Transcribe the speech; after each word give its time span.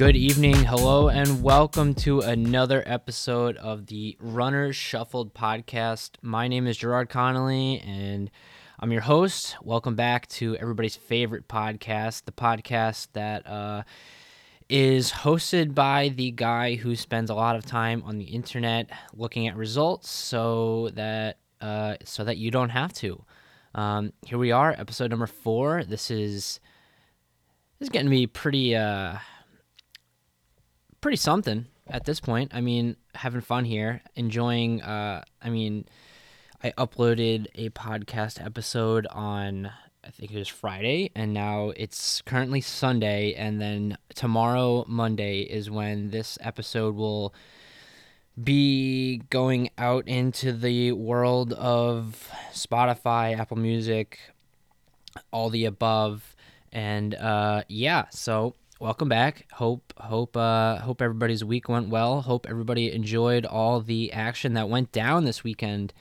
Good 0.00 0.16
evening, 0.16 0.54
hello, 0.54 1.10
and 1.10 1.42
welcome 1.42 1.92
to 1.96 2.20
another 2.20 2.82
episode 2.86 3.58
of 3.58 3.84
the 3.84 4.16
Runners 4.18 4.74
Shuffled 4.74 5.34
podcast. 5.34 6.12
My 6.22 6.48
name 6.48 6.66
is 6.66 6.78
Gerard 6.78 7.10
Connolly, 7.10 7.80
and 7.80 8.30
I'm 8.78 8.92
your 8.92 9.02
host. 9.02 9.56
Welcome 9.62 9.96
back 9.96 10.26
to 10.28 10.56
everybody's 10.56 10.96
favorite 10.96 11.48
podcast, 11.48 12.24
the 12.24 12.32
podcast 12.32 13.08
that 13.12 13.46
uh, 13.46 13.82
is 14.70 15.12
hosted 15.12 15.74
by 15.74 16.08
the 16.08 16.30
guy 16.30 16.76
who 16.76 16.96
spends 16.96 17.28
a 17.28 17.34
lot 17.34 17.56
of 17.56 17.66
time 17.66 18.02
on 18.06 18.16
the 18.16 18.24
internet 18.24 18.88
looking 19.12 19.48
at 19.48 19.54
results, 19.54 20.08
so 20.08 20.88
that 20.94 21.36
uh, 21.60 21.96
so 22.04 22.24
that 22.24 22.38
you 22.38 22.50
don't 22.50 22.70
have 22.70 22.94
to. 22.94 23.22
Um, 23.74 24.14
here 24.24 24.38
we 24.38 24.50
are, 24.50 24.74
episode 24.78 25.10
number 25.10 25.26
four. 25.26 25.84
This 25.84 26.10
is 26.10 26.58
this 27.78 27.88
is 27.88 27.90
getting 27.90 28.06
to 28.06 28.10
be 28.10 28.26
pretty 28.26 28.74
uh, 28.74 29.18
pretty 31.00 31.16
something 31.16 31.66
at 31.88 32.04
this 32.04 32.20
point. 32.20 32.52
I 32.54 32.60
mean, 32.60 32.96
having 33.14 33.40
fun 33.40 33.64
here, 33.64 34.02
enjoying. 34.14 34.82
Uh, 34.82 35.22
I 35.42 35.50
mean, 35.50 35.86
I 36.62 36.70
uploaded 36.72 37.46
a 37.54 37.70
podcast 37.70 38.44
episode 38.44 39.06
on 39.08 39.70
I 40.02 40.10
think 40.10 40.32
it 40.32 40.38
was 40.38 40.48
Friday, 40.48 41.10
and 41.14 41.34
now 41.34 41.72
it's 41.76 42.22
currently 42.22 42.60
Sunday, 42.62 43.34
and 43.34 43.60
then 43.60 43.98
tomorrow 44.14 44.84
Monday 44.88 45.42
is 45.42 45.70
when 45.70 46.10
this 46.10 46.38
episode 46.40 46.96
will 46.96 47.34
be 48.42 49.18
going 49.28 49.68
out 49.76 50.08
into 50.08 50.52
the 50.52 50.92
world 50.92 51.52
of 51.52 52.30
Spotify, 52.52 53.38
Apple 53.38 53.58
Music, 53.58 54.18
all 55.32 55.50
the 55.50 55.66
above, 55.66 56.34
and 56.72 57.14
uh, 57.14 57.62
yeah. 57.68 58.06
So 58.10 58.54
welcome 58.80 59.10
back. 59.10 59.46
Hope 59.52 59.92
hope 59.98 60.36
uh, 60.36 60.78
hope 60.78 61.02
everybody's 61.02 61.44
week 61.44 61.68
went 61.68 61.90
well. 61.90 62.22
Hope 62.22 62.46
everybody 62.48 62.90
enjoyed 62.90 63.44
all 63.44 63.80
the 63.80 64.12
action 64.12 64.54
that 64.54 64.68
went 64.68 64.90
down 64.90 65.24
this 65.24 65.44
weekend. 65.44 65.92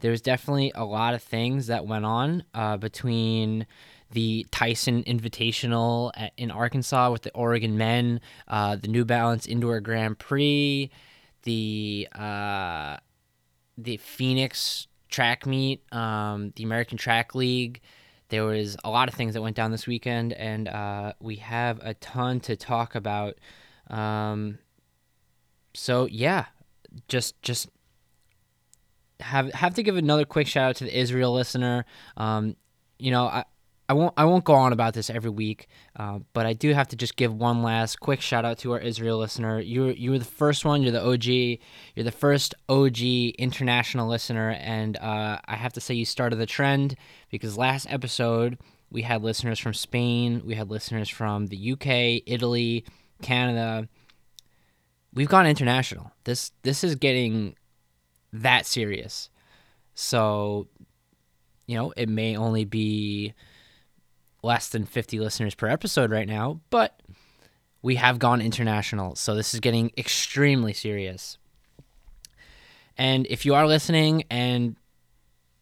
There's 0.00 0.20
definitely 0.20 0.70
a 0.74 0.84
lot 0.84 1.14
of 1.14 1.22
things 1.22 1.66
that 1.66 1.86
went 1.86 2.04
on 2.04 2.44
uh, 2.54 2.76
between 2.76 3.66
the 4.12 4.46
Tyson 4.52 5.02
Invitational 5.04 6.12
at, 6.14 6.32
in 6.36 6.50
Arkansas 6.50 7.10
with 7.10 7.22
the 7.22 7.32
Oregon 7.32 7.76
men, 7.76 8.20
uh, 8.46 8.76
the 8.76 8.88
New 8.88 9.04
Balance 9.04 9.46
Indoor 9.46 9.80
Grand 9.80 10.18
Prix, 10.18 10.90
the 11.42 12.08
uh, 12.14 12.98
the 13.78 13.96
Phoenix 13.96 14.86
track 15.08 15.46
meet, 15.46 15.82
um, 15.92 16.52
the 16.56 16.62
American 16.62 16.98
Track 16.98 17.34
League. 17.34 17.80
There 18.28 18.44
was 18.44 18.76
a 18.84 18.90
lot 18.90 19.08
of 19.08 19.14
things 19.14 19.34
that 19.34 19.42
went 19.42 19.56
down 19.56 19.70
this 19.70 19.86
weekend, 19.86 20.32
and 20.34 20.68
uh, 20.68 21.12
we 21.20 21.36
have 21.36 21.80
a 21.82 21.94
ton 21.94 22.40
to 22.40 22.56
talk 22.56 22.94
about. 22.94 23.34
Um, 23.88 24.58
so 25.74 26.06
yeah, 26.06 26.46
just 27.08 27.40
just 27.42 27.68
have 29.20 29.52
have 29.54 29.74
to 29.74 29.82
give 29.82 29.96
another 29.96 30.24
quick 30.24 30.46
shout 30.46 30.70
out 30.70 30.76
to 30.76 30.84
the 30.84 30.98
Israel 30.98 31.32
listener. 31.32 31.84
Um, 32.16 32.56
you 32.98 33.10
know, 33.10 33.24
I, 33.26 33.44
I 33.88 33.94
won't 33.94 34.12
I 34.18 34.26
won't 34.26 34.44
go 34.44 34.52
on 34.52 34.72
about 34.72 34.92
this 34.92 35.08
every 35.08 35.30
week, 35.30 35.66
uh, 35.96 36.18
but 36.34 36.44
I 36.44 36.52
do 36.52 36.74
have 36.74 36.88
to 36.88 36.96
just 36.96 37.16
give 37.16 37.34
one 37.34 37.62
last 37.62 38.00
quick 38.00 38.20
shout 38.20 38.44
out 38.44 38.58
to 38.58 38.72
our 38.72 38.78
Israel 38.78 39.18
listener. 39.18 39.60
You 39.60 39.86
you 39.86 40.10
were 40.10 40.18
the 40.18 40.26
first 40.26 40.64
one. 40.64 40.82
You're 40.82 40.92
the 40.92 41.04
OG. 41.04 41.24
You're 41.24 42.04
the 42.04 42.12
first 42.12 42.54
OG 42.68 43.00
international 43.00 44.06
listener, 44.06 44.50
and 44.50 44.98
uh, 44.98 45.38
I 45.42 45.56
have 45.56 45.72
to 45.72 45.80
say 45.80 45.94
you 45.94 46.04
started 46.04 46.36
the 46.36 46.46
trend 46.46 46.96
because 47.30 47.56
last 47.56 47.86
episode 47.88 48.58
we 48.90 49.02
had 49.02 49.22
listeners 49.22 49.58
from 49.58 49.74
Spain, 49.74 50.42
we 50.44 50.54
had 50.54 50.70
listeners 50.70 51.08
from 51.08 51.46
the 51.46 51.72
UK, 51.72 52.22
Italy, 52.26 52.84
Canada. 53.22 53.88
We've 55.14 55.28
gone 55.28 55.46
international. 55.46 56.12
This 56.24 56.52
this 56.62 56.84
is 56.84 56.94
getting 56.94 57.54
that 58.34 58.66
serious. 58.66 59.30
So, 59.94 60.68
you 61.66 61.76
know, 61.76 61.92
it 61.96 62.08
may 62.08 62.36
only 62.36 62.64
be 62.64 63.34
less 64.42 64.68
than 64.68 64.84
50 64.84 65.18
listeners 65.20 65.54
per 65.54 65.68
episode 65.68 66.10
right 66.10 66.28
now, 66.28 66.60
but 66.70 67.00
we 67.82 67.96
have 67.96 68.18
gone 68.18 68.40
international. 68.40 69.16
So 69.16 69.34
this 69.34 69.54
is 69.54 69.60
getting 69.60 69.90
extremely 69.96 70.72
serious. 70.72 71.38
And 72.96 73.26
if 73.28 73.44
you 73.44 73.54
are 73.54 73.66
listening 73.66 74.24
and 74.30 74.76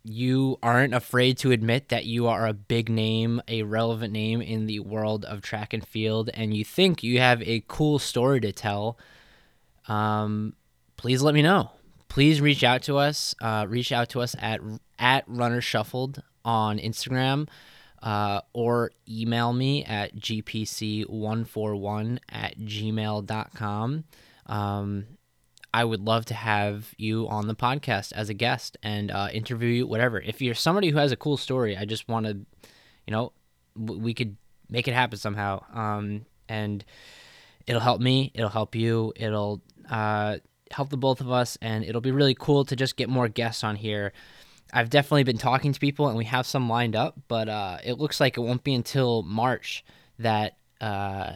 you 0.03 0.59
aren't 0.63 0.95
afraid 0.95 1.37
to 1.39 1.51
admit 1.51 1.89
that 1.89 2.07
you 2.07 2.29
are 2.29 2.47
a 2.47 2.53
big 2.53 2.89
name, 2.89 3.43
a 3.49 3.63
relevant 3.63 4.13
name 4.13 4.41
in 4.41 4.67
the 4.67 4.81
world 4.81 5.25
of 5.25 5.43
track 5.43 5.73
and 5.73 5.87
field, 5.87 6.31
and 6.33 6.57
you 6.57 6.65
think 6.65 7.03
you 7.03 7.21
have 7.21 7.43
a 7.43 7.65
cool 7.67 7.99
story 7.99 8.41
to 8.41 8.53
tell, 8.53 8.99
um, 9.89 10.55
please 10.97 11.23
let 11.23 11.35
me 11.35 11.43
know 11.43 11.71
please 12.09 12.41
reach 12.41 12.65
out 12.65 12.83
to 12.83 12.97
us. 12.97 13.35
Uh, 13.41 13.67
reach 13.69 13.93
out 13.93 14.09
to 14.11 14.21
us 14.21 14.35
at 14.39 14.61
at 14.99 15.25
Runner 15.27 15.61
Shuffled 15.61 16.23
on 16.45 16.79
Instagram, 16.79 17.49
uh, 18.03 18.41
or 18.53 18.93
email 19.09 19.53
me 19.53 19.85
at 19.85 20.17
gpc141 20.17 22.19
at 22.29 22.59
gmail.com. 22.59 24.05
Um, 24.47 25.07
I 25.75 25.85
would 25.85 26.01
love 26.01 26.25
to 26.27 26.35
have 26.35 26.95
you 26.97 27.29
on 27.29 27.49
the 27.49 27.55
podcast 27.55 28.13
as 28.13 28.29
a 28.29 28.35
guest 28.35 28.79
and 28.83 29.11
uh, 29.11 29.29
interview 29.33 29.69
you, 29.69 29.87
whatever. 29.87 30.21
If 30.21 30.41
you're 30.41 30.55
somebody 30.55 30.89
who 30.89 30.97
has 30.97 31.13
a 31.13 31.17
cool 31.17 31.37
story, 31.37 31.77
I 31.77 31.85
just 31.85 32.09
want 32.09 32.27
to, 32.27 32.33
you 32.33 33.11
know, 33.11 33.33
we 33.77 34.15
could 34.15 34.37
make 34.71 34.89
it 34.89 34.95
happen 34.95 35.19
somehow. 35.19 35.63
Um, 35.75 36.25
and 36.49 36.83
it'll 37.67 37.83
help 37.83 38.01
me. 38.01 38.33
It'll 38.35 38.49
help 38.49 38.75
you. 38.75 39.13
It'll 39.17 39.61
uh, 39.91 40.39
help 40.71 40.91
the 40.91 40.97
both 40.97 41.21
of 41.21 41.31
us, 41.31 41.59
and 41.61 41.85
it'll 41.85 42.01
be 42.01 42.11
really 42.11 42.35
cool 42.35 42.65
to 42.65 42.77
just 42.77 42.97
get 42.97 43.09
more 43.09 43.29
guests 43.29 43.65
on 43.65 43.77
here. 43.77 44.13
I've 44.73 44.91
definitely 44.91 45.25
been 45.25 45.39
talking 45.39 45.73
to 45.73 45.81
people, 45.81 46.09
and 46.09 46.17
we 46.17 46.25
have 46.25 46.47
some 46.47 46.69
lined 46.69 46.97
up, 46.97 47.19
but 47.29 47.49
uh, 47.49 47.79
it 47.85 47.95
looks 47.95 48.21
like 48.21 48.37
it 48.37 48.41
won't 48.41 48.65
be 48.65 48.75
until 48.75 49.23
March 49.23 49.85
that 50.19 50.57
uh, 50.81 51.33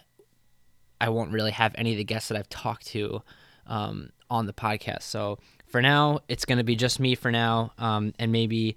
I 0.99 1.09
won't 1.09 1.31
really 1.31 1.51
have 1.51 1.73
any 1.77 1.91
of 1.91 1.97
the 1.97 2.03
guests 2.03 2.29
that 2.29 2.37
I've 2.37 2.49
talked 2.49 2.87
to 2.87 3.21
um, 3.67 4.09
on 4.29 4.45
the 4.45 4.53
podcast. 4.53 5.03
So 5.03 5.39
for 5.67 5.81
now, 5.81 6.19
it's 6.27 6.45
going 6.45 6.57
to 6.57 6.63
be 6.63 6.75
just 6.75 6.99
me 6.99 7.15
for 7.15 7.31
now, 7.31 7.73
um, 7.77 8.13
and 8.19 8.31
maybe 8.31 8.75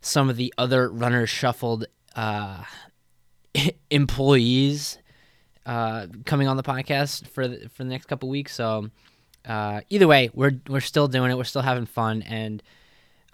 some 0.00 0.28
of 0.28 0.36
the 0.36 0.52
other 0.58 0.90
runners 0.90 1.30
shuffled 1.30 1.86
uh, 2.16 2.64
employees 3.90 4.98
uh, 5.64 6.06
coming 6.26 6.48
on 6.48 6.56
the 6.56 6.62
podcast 6.62 7.28
for 7.28 7.46
the, 7.46 7.68
for 7.68 7.84
the 7.84 7.90
next 7.90 8.06
couple 8.06 8.28
weeks. 8.28 8.54
So 8.54 8.90
uh, 9.46 9.82
either 9.88 10.06
way, 10.06 10.30
we're 10.34 10.52
we're 10.68 10.80
still 10.80 11.08
doing 11.08 11.30
it. 11.30 11.36
We're 11.36 11.44
still 11.44 11.62
having 11.62 11.86
fun 11.86 12.22
and 12.22 12.62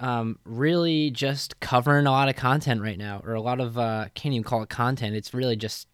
um, 0.01 0.39
really 0.45 1.11
just 1.11 1.61
covering 1.61 2.07
a 2.07 2.11
lot 2.11 2.29
of 2.29 2.37
content 2.37 2.83
right 2.83 2.99
now, 2.99 3.21
or 3.25 3.35
a 3.35 3.41
lot 3.41 3.61
of 3.61 3.79
uh, 3.79 4.07
can't 4.15 4.35
even 4.35 4.45
call 4.45 4.63
it 4.63 4.69
content. 4.69 5.17
It's 5.17 5.35
really 5.35 5.57
just 5.57 5.89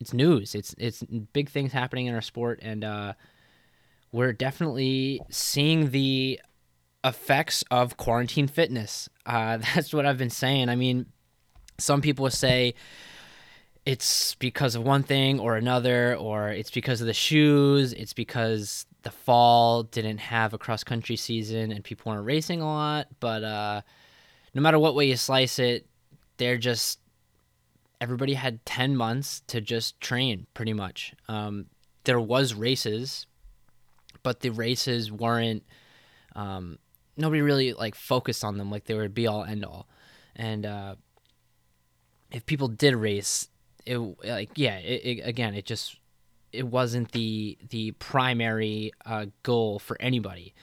it's 0.00 0.12
news. 0.12 0.54
It's 0.54 0.74
it's 0.78 1.02
big 1.32 1.48
things 1.48 1.72
happening 1.72 2.06
in 2.06 2.14
our 2.14 2.20
sport, 2.20 2.60
and 2.62 2.84
uh, 2.84 3.12
we're 4.10 4.32
definitely 4.32 5.20
seeing 5.30 5.90
the 5.90 6.40
effects 7.04 7.64
of 7.70 7.96
quarantine 7.96 8.48
fitness. 8.48 9.08
Uh, 9.24 9.58
that's 9.74 9.94
what 9.94 10.06
I've 10.06 10.18
been 10.18 10.30
saying. 10.30 10.68
I 10.68 10.76
mean, 10.76 11.06
some 11.78 12.00
people 12.00 12.28
say 12.30 12.74
it's 13.84 14.34
because 14.36 14.74
of 14.74 14.84
one 14.84 15.02
thing 15.02 15.40
or 15.40 15.56
another, 15.56 16.16
or 16.16 16.50
it's 16.50 16.70
because 16.70 17.00
of 17.00 17.06
the 17.06 17.14
shoes, 17.14 17.92
it's 17.92 18.12
because 18.12 18.86
the 19.02 19.10
fall 19.10 19.82
didn't 19.82 20.18
have 20.18 20.54
a 20.54 20.58
cross 20.58 20.84
country 20.84 21.16
season 21.16 21.72
and 21.72 21.82
people 21.82 22.12
weren't 22.12 22.24
racing 22.24 22.60
a 22.60 22.66
lot. 22.66 23.08
But 23.18 23.42
uh, 23.42 23.82
no 24.54 24.62
matter 24.62 24.78
what 24.78 24.94
way 24.94 25.08
you 25.08 25.16
slice 25.16 25.58
it, 25.58 25.86
they're 26.36 26.58
just 26.58 27.00
everybody 28.00 28.34
had 28.34 28.64
10 28.66 28.96
months 28.96 29.42
to 29.46 29.60
just 29.60 30.00
train 30.00 30.46
pretty 30.54 30.72
much. 30.72 31.14
Um, 31.28 31.66
there 32.04 32.20
was 32.20 32.52
races, 32.52 33.26
but 34.24 34.40
the 34.40 34.50
races 34.50 35.12
weren't, 35.12 35.62
um, 36.34 36.78
nobody 37.16 37.42
really 37.42 37.72
like 37.74 37.94
focused 37.94 38.42
on 38.42 38.58
them 38.58 38.70
like 38.70 38.84
they 38.84 38.94
were 38.94 39.08
be 39.08 39.28
all 39.28 39.44
end 39.44 39.64
all. 39.64 39.86
And 40.34 40.66
uh, 40.66 40.94
if 42.32 42.44
people 42.44 42.66
did 42.66 42.96
race, 42.96 43.48
it 43.86 43.98
like 43.98 44.50
yeah, 44.56 44.78
it, 44.78 45.18
it, 45.18 45.20
again, 45.22 45.54
it 45.54 45.66
just 45.66 45.96
it 46.52 46.66
wasn't 46.66 47.12
the 47.12 47.58
the 47.70 47.92
primary 47.92 48.92
uh, 49.04 49.26
goal 49.42 49.78
for 49.78 49.96
anybody. 50.00 50.54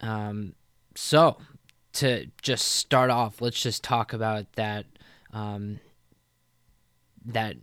Um, 0.00 0.54
so 0.94 1.38
to 1.94 2.26
just 2.40 2.68
start 2.68 3.10
off, 3.10 3.40
let's 3.40 3.60
just 3.60 3.84
talk 3.84 4.12
about 4.12 4.52
that 4.54 4.86
um, 5.32 5.80
that 7.24 7.56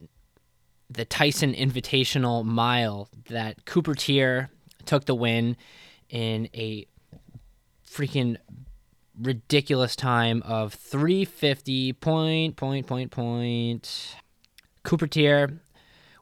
the 0.90 1.06
Tyson 1.06 1.54
Invitational 1.54 2.44
Mile 2.44 3.10
that 3.30 3.66
Cooper 3.66 3.94
Teare 3.94 4.50
took 4.86 5.06
the 5.06 5.16
win 5.16 5.56
in 6.10 6.50
a 6.54 6.88
freaking 7.88 8.38
ridiculous 9.20 9.96
time 9.96 10.42
of 10.44 10.74
350 10.74 11.94
point 11.94 12.56
point 12.56 12.88
point 12.88 13.12
point 13.12 14.16
Cooper 14.90 15.06
Teare 15.06 15.60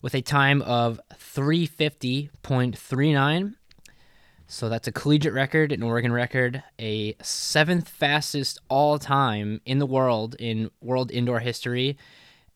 with 0.01 0.13
a 0.13 0.21
time 0.21 0.61
of 0.63 0.99
350.39. 1.13 3.55
So 4.45 4.67
that's 4.67 4.89
a 4.89 4.91
collegiate 4.91 5.33
record, 5.33 5.71
an 5.71 5.81
Oregon 5.81 6.11
record, 6.11 6.61
a 6.77 7.15
seventh 7.21 7.87
fastest 7.87 8.59
all 8.67 8.99
time 8.99 9.61
in 9.65 9.79
the 9.79 9.85
world 9.85 10.35
in 10.37 10.69
world 10.81 11.11
indoor 11.11 11.39
history. 11.39 11.97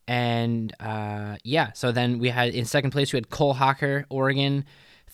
And 0.05 0.75
uh, 0.81 1.37
yeah, 1.45 1.71
so 1.71 1.93
then 1.93 2.19
we 2.19 2.27
had 2.27 2.53
in 2.53 2.65
second 2.65 2.91
place, 2.91 3.13
we 3.13 3.17
had 3.17 3.29
Cole 3.29 3.53
Hocker, 3.53 4.05
Oregon, 4.09 4.65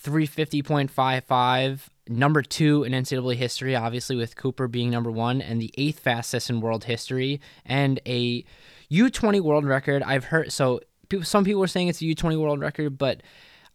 350.55. 0.03 1.81
Number 2.09 2.41
two 2.41 2.83
in 2.83 2.93
NCAA 2.93 3.35
history, 3.35 3.75
obviously, 3.75 4.15
with 4.15 4.35
Cooper 4.35 4.67
being 4.67 4.89
number 4.89 5.11
one, 5.11 5.43
and 5.43 5.61
the 5.61 5.71
eighth 5.77 5.99
fastest 5.99 6.49
in 6.49 6.59
world 6.59 6.85
history, 6.85 7.39
and 7.67 7.99
a 8.07 8.43
U20 8.91 9.41
world 9.41 9.65
record. 9.65 10.03
I've 10.03 10.25
heard, 10.25 10.51
so 10.51 10.79
some 11.23 11.43
people 11.43 11.63
are 11.63 11.67
saying 11.67 11.87
it's 11.87 12.01
a 12.01 12.05
U20 12.05 12.39
world 12.39 12.59
record, 12.59 12.97
but 12.97 13.21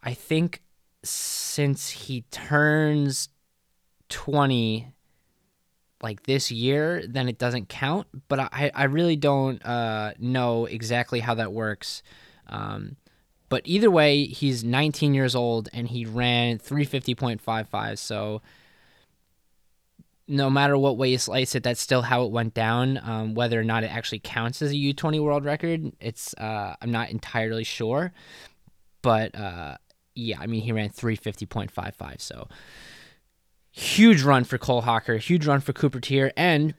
I 0.03 0.15
think 0.15 0.63
since 1.03 1.91
he 1.91 2.23
turns 2.31 3.29
20 4.09 4.93
like 6.03 6.25
this 6.25 6.51
year, 6.51 7.05
then 7.07 7.29
it 7.29 7.39
doesn't 7.39 7.69
count. 7.69 8.07
But 8.29 8.41
I, 8.41 8.71
I 8.75 8.85
really 8.85 9.17
don't 9.17 9.65
uh, 9.65 10.13
know 10.19 10.67
exactly 10.67 11.21
how 11.21 11.35
that 11.35 11.53
works. 11.53 12.03
Um, 12.49 12.97
but 13.49 13.63
either 13.65 13.91
way, 13.91 14.25
he's 14.25 14.65
19 14.65 15.15
years 15.15 15.35
old 15.35 15.69
and 15.73 15.89
he 15.89 16.05
ran 16.05 16.59
350.55. 16.59 17.99
So 17.99 18.43
no 20.29 20.49
matter 20.49 20.79
what 20.79 20.97
way 20.97 21.11
you 21.11 21.19
slice 21.19 21.55
it, 21.55 21.63
that's 21.63 21.81
still 21.81 22.03
how 22.03 22.25
it 22.25 22.31
went 22.31 22.55
down. 22.55 22.99
Um, 23.03 23.35
whether 23.35 23.61
or 23.61 23.65
not 23.65 23.85
it 23.85 23.89
actually 23.89 24.21
counts 24.21 24.63
as 24.63 24.71
a 24.71 24.75
U20 24.75 25.23
world 25.23 25.45
record, 25.45 25.93
it's 26.01 26.35
uh, 26.35 26.75
I'm 26.81 26.91
not 26.91 27.11
entirely 27.11 27.65
sure. 27.65 28.13
But 29.03 29.35
uh, 29.35 29.77
yeah, 30.15 30.39
I 30.41 30.47
mean, 30.47 30.63
he 30.63 30.73
ran 30.73 30.91
350.55. 30.91 32.21
So 32.21 32.49
huge 33.71 34.23
run 34.23 34.45
for 34.45 34.59
Cole 34.59 34.83
Hocker, 34.83 35.17
huge 35.17 35.47
run 35.47 35.61
for 35.61 35.73
Cooper 35.73 36.01
Teare, 36.01 36.33
and 36.37 36.75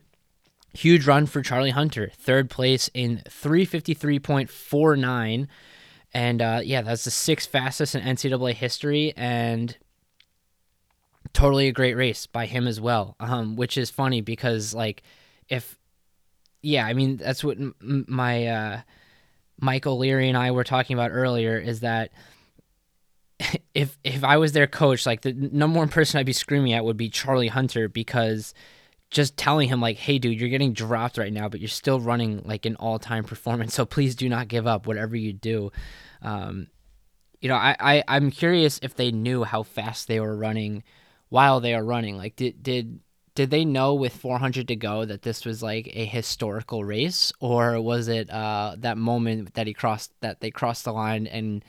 huge 0.72 1.06
run 1.06 1.26
for 1.26 1.42
Charlie 1.42 1.70
Hunter. 1.70 2.10
Third 2.16 2.50
place 2.50 2.88
in 2.94 3.22
353.49. 3.28 5.48
And 6.12 6.40
uh, 6.40 6.60
yeah, 6.62 6.82
that's 6.82 7.04
the 7.04 7.10
sixth 7.10 7.50
fastest 7.50 7.94
in 7.94 8.02
NCAA 8.02 8.54
history. 8.54 9.12
And 9.16 9.76
totally 11.34 11.68
a 11.68 11.72
great 11.72 11.94
race 11.94 12.26
by 12.26 12.46
him 12.46 12.66
as 12.66 12.80
well. 12.80 13.16
Um, 13.20 13.56
which 13.56 13.76
is 13.76 13.90
funny 13.90 14.22
because, 14.22 14.72
like, 14.72 15.02
if, 15.48 15.78
yeah, 16.62 16.86
I 16.86 16.94
mean, 16.94 17.18
that's 17.18 17.44
what 17.44 17.58
m- 17.58 18.06
my, 18.08 18.46
uh, 18.46 18.80
Mike 19.60 19.86
O'Leary 19.86 20.28
and 20.28 20.38
I 20.38 20.50
were 20.50 20.64
talking 20.64 20.94
about 20.94 21.10
earlier 21.10 21.58
is 21.58 21.80
that 21.80 22.10
if 23.74 23.98
if 24.04 24.24
I 24.24 24.36
was 24.36 24.52
their 24.52 24.66
coach, 24.66 25.06
like 25.06 25.22
the 25.22 25.32
number 25.32 25.78
one 25.78 25.88
person 25.88 26.18
I'd 26.18 26.26
be 26.26 26.32
screaming 26.32 26.72
at 26.72 26.84
would 26.84 26.96
be 26.96 27.08
Charlie 27.08 27.48
Hunter 27.48 27.88
because 27.88 28.54
just 29.10 29.36
telling 29.36 29.68
him 29.68 29.80
like, 29.80 29.96
"Hey, 29.96 30.18
dude, 30.18 30.40
you're 30.40 30.48
getting 30.48 30.72
dropped 30.72 31.18
right 31.18 31.32
now, 31.32 31.48
but 31.48 31.60
you're 31.60 31.68
still 31.68 32.00
running 32.00 32.42
like 32.44 32.66
an 32.66 32.76
all-time 32.76 33.24
performance. 33.24 33.74
So 33.74 33.84
please 33.84 34.14
do 34.14 34.28
not 34.28 34.48
give 34.48 34.66
up, 34.66 34.86
whatever 34.86 35.16
you 35.16 35.32
do." 35.32 35.70
Um, 36.22 36.68
you 37.40 37.48
know, 37.48 37.56
I, 37.56 37.76
I 37.78 38.04
I'm 38.08 38.30
curious 38.30 38.80
if 38.82 38.94
they 38.94 39.10
knew 39.10 39.44
how 39.44 39.62
fast 39.62 40.08
they 40.08 40.20
were 40.20 40.36
running 40.36 40.82
while 41.34 41.58
they 41.58 41.74
are 41.74 41.82
running. 41.82 42.16
Like, 42.16 42.36
did 42.36 42.62
did 42.62 43.00
did 43.34 43.50
they 43.50 43.64
know 43.64 43.94
with 43.94 44.14
400 44.14 44.68
to 44.68 44.76
go 44.76 45.04
that 45.04 45.22
this 45.22 45.44
was 45.44 45.64
like 45.64 45.90
a 45.92 46.04
historical 46.04 46.84
race, 46.84 47.32
or 47.40 47.80
was 47.80 48.06
it 48.06 48.30
uh, 48.30 48.76
that 48.78 48.96
moment 48.96 49.54
that 49.54 49.66
he 49.66 49.74
crossed 49.74 50.12
that 50.20 50.40
they 50.40 50.52
crossed 50.52 50.84
the 50.84 50.92
line 50.92 51.26
and 51.26 51.64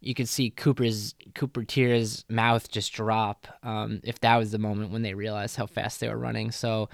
you 0.00 0.14
could 0.14 0.28
see 0.28 0.48
Cooper's 0.48 1.16
Cooper 1.34 1.64
Teare's 1.64 2.24
mouth 2.28 2.70
just 2.70 2.92
drop 2.92 3.48
um, 3.64 4.00
if 4.04 4.20
that 4.20 4.36
was 4.36 4.52
the 4.52 4.58
moment 4.58 4.92
when 4.92 5.02
they 5.02 5.14
realized 5.14 5.56
how 5.56 5.66
fast 5.66 5.98
they 5.98 6.08
were 6.08 6.16
running. 6.16 6.52
So 6.52 6.88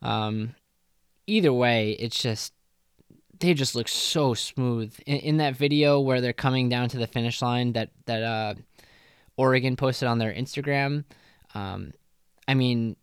um, 0.00 0.54
either 1.26 1.52
way, 1.52 1.92
it's 2.00 2.22
just 2.22 2.54
they 3.40 3.52
just 3.52 3.74
look 3.74 3.88
so 3.88 4.32
smooth 4.32 4.98
in, 5.04 5.18
in, 5.18 5.36
that 5.36 5.56
video 5.56 6.00
where 6.00 6.22
they're 6.22 6.32
coming 6.32 6.70
down 6.70 6.88
to 6.88 6.96
the 6.96 7.06
finish 7.06 7.42
line 7.42 7.74
that 7.74 7.90
that 8.06 8.22
uh, 8.22 8.54
Oregon 9.36 9.76
posted 9.76 10.08
on 10.08 10.16
their 10.16 10.32
Instagram. 10.32 11.04
Um, 11.54 11.92
I 12.48 12.54
mean, 12.54 12.96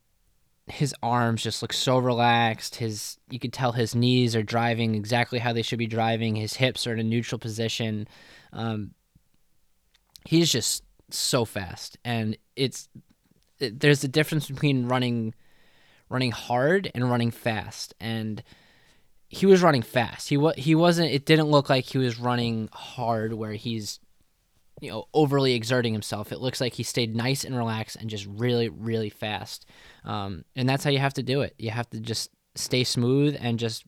his 0.68 0.94
arms 1.02 1.44
just 1.44 1.62
look 1.62 1.74
so 1.74 1.98
relaxed. 1.98 2.76
His 2.76 3.18
you 3.30 3.40
could 3.40 3.54
tell 3.54 3.72
his 3.72 3.96
knees 3.96 4.36
are 4.36 4.44
driving 4.44 4.96
exactly 4.96 5.40
how 5.40 5.54
they 5.54 5.62
should 5.62 5.80
be 5.80 5.88
driving. 5.88 6.36
His 6.36 6.56
hips 6.56 6.86
are 6.88 6.94
in 6.94 7.00
a 7.00 7.04
neutral 7.04 7.40
position. 7.40 8.08
Um, 8.54 8.92
he's 10.26 10.52
just 10.52 10.84
so 11.10 11.46
fast, 11.46 11.98
and 12.06 12.38
it's 12.56 12.88
it, 13.60 13.80
there's 13.80 14.04
a 14.04 14.08
difference 14.08 14.48
between 14.48 14.88
running 14.88 15.34
running 16.10 16.32
hard 16.32 16.92
and 16.94 17.10
running 17.10 17.32
fast, 17.32 17.94
and 18.00 18.44
he 19.28 19.46
was 19.46 19.62
running 19.62 19.84
fast. 19.84 20.30
He 20.30 20.38
was 20.38 20.56
he 20.56 20.76
wasn't. 20.76 21.12
It 21.12 21.26
didn't 21.26 21.50
look 21.50 21.70
like 21.70 21.86
he 21.86 21.98
was 21.98 22.20
running 22.20 22.70
hard, 22.74 23.34
where 23.34 23.54
he's 23.54 24.00
you 24.82 24.90
know 24.90 25.06
overly 25.14 25.54
exerting 25.54 25.94
himself. 25.94 26.32
It 26.32 26.40
looks 26.40 26.62
like 26.62 26.74
he 26.74 26.84
stayed 26.84 27.16
nice 27.16 27.44
and 27.44 27.56
relaxed 27.56 27.96
and 27.96 28.10
just 28.10 28.26
really 28.26 28.70
really 28.70 29.10
fast. 29.10 29.66
Um, 30.04 30.46
and 30.56 30.68
that's 30.68 30.84
how 30.84 30.90
you 30.90 31.00
have 31.00 31.14
to 31.16 31.24
do 31.24 31.42
it. 31.42 31.56
You 31.58 31.72
have 31.72 31.90
to 31.92 32.00
just 32.00 32.32
stay 32.56 32.84
smooth 32.84 33.38
and 33.40 33.60
just 33.60 33.86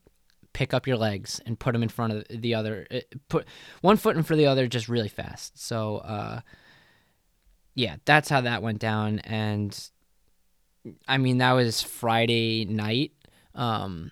pick 0.54 0.74
up 0.74 0.88
your 0.88 0.98
legs 0.98 1.40
and 1.46 1.60
put 1.60 1.74
them 1.74 1.84
in 1.84 1.90
front 1.90 2.14
of 2.14 2.42
the 2.42 2.54
other 2.54 2.88
uh, 2.92 3.00
put 3.30 3.46
one 3.82 3.98
foot 3.98 4.18
in 4.18 4.24
front 4.24 4.40
of 4.40 4.44
the 4.44 4.48
other 4.48 4.68
just 4.68 4.90
really 4.90 5.08
fast 5.08 5.58
so 5.58 5.98
uh, 5.98 6.42
yeah 7.76 7.96
that's 8.06 8.30
how 8.30 8.42
that 8.42 8.62
went 8.62 8.80
down 8.80 9.20
and 9.20 9.90
i 11.08 11.18
mean 11.18 11.38
that 11.38 11.54
was 11.54 11.82
friday 11.82 12.66
night 12.66 13.12
um, 13.56 14.12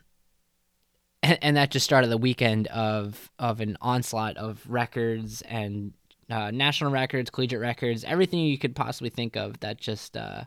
and 1.24 1.58
that 1.58 1.72
just 1.72 1.86
started 1.86 2.08
the 2.08 2.18
weekend 2.18 2.68
of 2.68 3.30
of 3.38 3.60
an 3.60 3.78
onslaught 3.81 4.38
of 4.38 4.64
records 4.68 5.42
and 5.42 5.94
uh, 6.30 6.52
national 6.52 6.92
records 6.92 7.30
collegiate 7.30 7.60
records 7.60 8.04
everything 8.04 8.40
you 8.40 8.57
could 8.57 8.76
possibly 8.76 9.09
think 9.09 9.36
of 9.36 9.59
that 9.59 9.78
just 9.78 10.16
uh, 10.16 10.44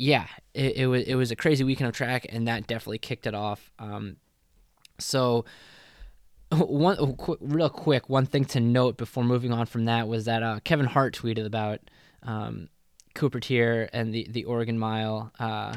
yeah, 0.00 0.28
it, 0.54 0.76
it, 0.76 0.86
was 0.86 1.02
it 1.02 1.14
was 1.14 1.30
a 1.30 1.36
crazy 1.36 1.62
weekend 1.62 1.88
of 1.88 1.94
track, 1.94 2.24
and 2.30 2.48
that 2.48 2.66
definitely 2.66 2.96
kicked 2.96 3.26
it 3.26 3.34
off. 3.34 3.70
Um, 3.78 4.16
so 4.98 5.44
one 6.52 7.16
real 7.38 7.68
quick 7.68 8.08
one 8.08 8.24
thing 8.24 8.46
to 8.46 8.60
note 8.60 8.96
before 8.96 9.22
moving 9.22 9.52
on 9.52 9.66
from 9.66 9.84
that 9.84 10.08
was 10.08 10.24
that 10.24 10.42
uh, 10.42 10.60
Kevin 10.64 10.86
Hart 10.86 11.14
tweeted 11.14 11.44
about 11.44 11.80
um, 12.22 12.70
Cooper 13.14 13.40
Teare 13.40 13.90
and 13.92 14.14
the 14.14 14.26
the 14.30 14.44
Oregon 14.44 14.78
Mile. 14.78 15.32
Uh, 15.38 15.74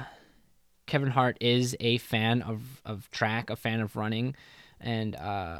Kevin 0.87 1.09
Hart 1.09 1.37
is 1.41 1.75
a 1.81 1.97
fan 1.97 2.41
of 2.41 2.81
of 2.85 3.11
track, 3.11 3.49
a 3.49 3.57
fan 3.57 3.81
of 3.81 3.97
running, 3.97 4.37
and 4.79 5.17
uh, 5.17 5.59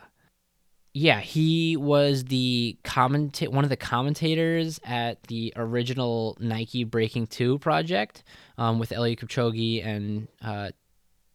yeah, 0.94 1.20
he 1.20 1.76
was 1.76 2.26
the 2.26 2.78
commenta- 2.84 3.50
one 3.50 3.64
of 3.64 3.72
the 3.72 3.78
commentators 3.78 4.80
at 4.84 5.24
the 5.24 5.52
original 5.56 6.38
Nike 6.40 6.84
Breaking 6.84 7.26
Two 7.26 7.58
project 7.58 8.24
um, 8.60 8.78
with 8.78 8.92
Eliud 8.92 9.20
Kipchoge 9.20 9.84
and 9.84 10.28
uh, 10.44 10.70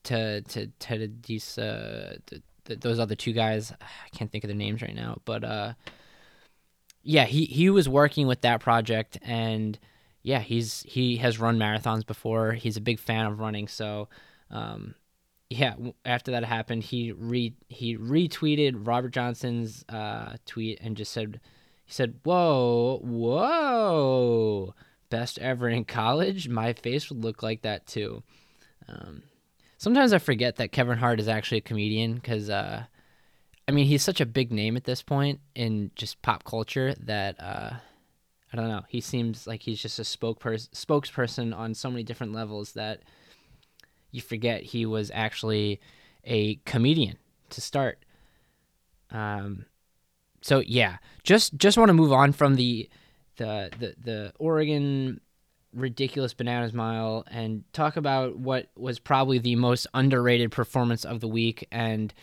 to 0.04 0.42
to 0.42 0.68
Tadisa, 0.78 2.20
those 2.66 3.00
other 3.00 3.16
two 3.16 3.32
guys. 3.32 3.72
I 3.80 4.16
can't 4.16 4.30
think 4.30 4.44
of 4.44 4.48
their 4.48 4.56
names 4.56 4.80
right 4.80 4.94
now, 4.94 5.20
but 5.24 5.42
uh, 5.42 5.72
yeah, 7.02 7.24
he 7.24 7.44
he 7.46 7.68
was 7.68 7.88
working 7.88 8.28
with 8.28 8.42
that 8.42 8.60
project, 8.60 9.18
and 9.22 9.76
yeah, 10.22 10.38
he's 10.38 10.82
he 10.82 11.16
has 11.16 11.40
run 11.40 11.58
marathons 11.58 12.06
before. 12.06 12.52
He's 12.52 12.76
a 12.76 12.80
big 12.80 13.00
fan 13.00 13.26
of 13.26 13.40
running, 13.40 13.66
so. 13.66 14.08
Um, 14.50 14.94
yeah, 15.50 15.74
after 16.04 16.32
that 16.32 16.44
happened, 16.44 16.82
he 16.82 17.12
re 17.12 17.54
he 17.68 17.96
retweeted 17.96 18.86
Robert 18.86 19.10
Johnson's 19.10 19.84
uh, 19.88 20.36
tweet 20.44 20.78
and 20.82 20.96
just 20.96 21.12
said, 21.12 21.40
he 21.86 21.92
said, 21.92 22.20
"Whoa, 22.22 23.00
whoa, 23.02 24.74
best 25.08 25.38
ever 25.38 25.68
in 25.68 25.86
college. 25.86 26.48
My 26.48 26.74
face 26.74 27.08
would 27.08 27.24
look 27.24 27.42
like 27.42 27.62
that 27.62 27.86
too." 27.86 28.22
Um, 28.88 29.22
sometimes 29.78 30.12
I 30.12 30.18
forget 30.18 30.56
that 30.56 30.72
Kevin 30.72 30.98
Hart 30.98 31.18
is 31.18 31.28
actually 31.28 31.58
a 31.58 31.62
comedian 31.62 32.14
because, 32.14 32.50
uh, 32.50 32.84
I 33.66 33.72
mean, 33.72 33.86
he's 33.86 34.02
such 34.02 34.20
a 34.20 34.26
big 34.26 34.52
name 34.52 34.76
at 34.76 34.84
this 34.84 35.02
point 35.02 35.40
in 35.54 35.90
just 35.94 36.20
pop 36.20 36.44
culture 36.44 36.94
that 37.00 37.40
uh, 37.40 37.70
I 38.52 38.56
don't 38.56 38.68
know. 38.68 38.82
He 38.88 39.00
seems 39.00 39.46
like 39.46 39.62
he's 39.62 39.80
just 39.80 39.98
a 39.98 40.02
spokesperson 40.02 40.68
spokesperson 40.70 41.56
on 41.56 41.72
so 41.72 41.90
many 41.90 42.02
different 42.02 42.34
levels 42.34 42.74
that 42.74 43.00
you 44.10 44.20
forget 44.20 44.62
he 44.62 44.86
was 44.86 45.10
actually 45.14 45.80
a 46.24 46.56
comedian 46.64 47.16
to 47.50 47.60
start. 47.60 47.98
Um, 49.10 49.66
so 50.40 50.60
yeah, 50.60 50.98
just 51.22 51.56
just 51.56 51.78
want 51.78 51.88
to 51.88 51.94
move 51.94 52.12
on 52.12 52.32
from 52.32 52.56
the 52.56 52.88
the 53.36 53.70
the 53.78 53.94
the 54.02 54.32
Oregon 54.38 55.20
ridiculous 55.74 56.34
bananas 56.34 56.72
mile 56.72 57.24
and 57.30 57.62
talk 57.72 57.96
about 57.96 58.38
what 58.38 58.68
was 58.74 58.98
probably 58.98 59.38
the 59.38 59.54
most 59.54 59.86
underrated 59.92 60.50
performance 60.50 61.04
of 61.04 61.20
the 61.20 61.28
week 61.28 61.66
and 61.70 62.14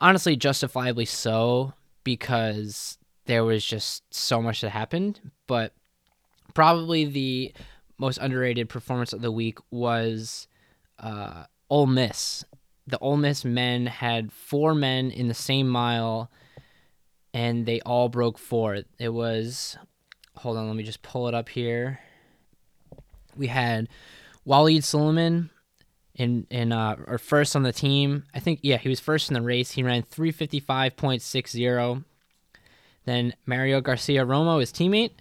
honestly 0.00 0.36
justifiably 0.36 1.04
so 1.04 1.74
because 2.02 2.98
there 3.26 3.44
was 3.44 3.64
just 3.64 4.02
so 4.12 4.40
much 4.40 4.62
that 4.62 4.70
happened. 4.70 5.20
But 5.46 5.74
probably 6.54 7.04
the 7.04 7.52
most 7.98 8.18
underrated 8.18 8.68
performance 8.68 9.12
of 9.12 9.20
the 9.20 9.30
week 9.30 9.58
was 9.70 10.48
uh, 10.98 11.44
Ole 11.70 11.86
Miss. 11.86 12.44
The 12.86 12.98
Ole 12.98 13.16
Miss 13.16 13.44
men 13.44 13.86
had 13.86 14.32
four 14.32 14.74
men 14.74 15.10
in 15.10 15.28
the 15.28 15.34
same 15.34 15.68
mile, 15.68 16.30
and 17.34 17.66
they 17.66 17.80
all 17.80 18.08
broke 18.08 18.38
four. 18.38 18.78
It 18.98 19.10
was, 19.10 19.76
hold 20.36 20.56
on, 20.56 20.66
let 20.66 20.76
me 20.76 20.84
just 20.84 21.02
pull 21.02 21.28
it 21.28 21.34
up 21.34 21.50
here. 21.50 22.00
We 23.36 23.48
had 23.48 23.88
Waleed 24.46 24.78
Suliman 24.78 25.50
in 26.14 26.46
in 26.50 26.72
uh, 26.72 26.96
or 27.06 27.18
first 27.18 27.54
on 27.54 27.62
the 27.62 27.72
team. 27.72 28.24
I 28.34 28.40
think 28.40 28.60
yeah, 28.62 28.78
he 28.78 28.88
was 28.88 29.00
first 29.00 29.30
in 29.30 29.34
the 29.34 29.42
race. 29.42 29.72
He 29.72 29.82
ran 29.82 30.02
355.60. 30.02 32.04
Then 33.04 33.34
Mario 33.46 33.80
Garcia 33.80 34.26
Romo, 34.26 34.60
his 34.60 34.72
teammate, 34.72 35.12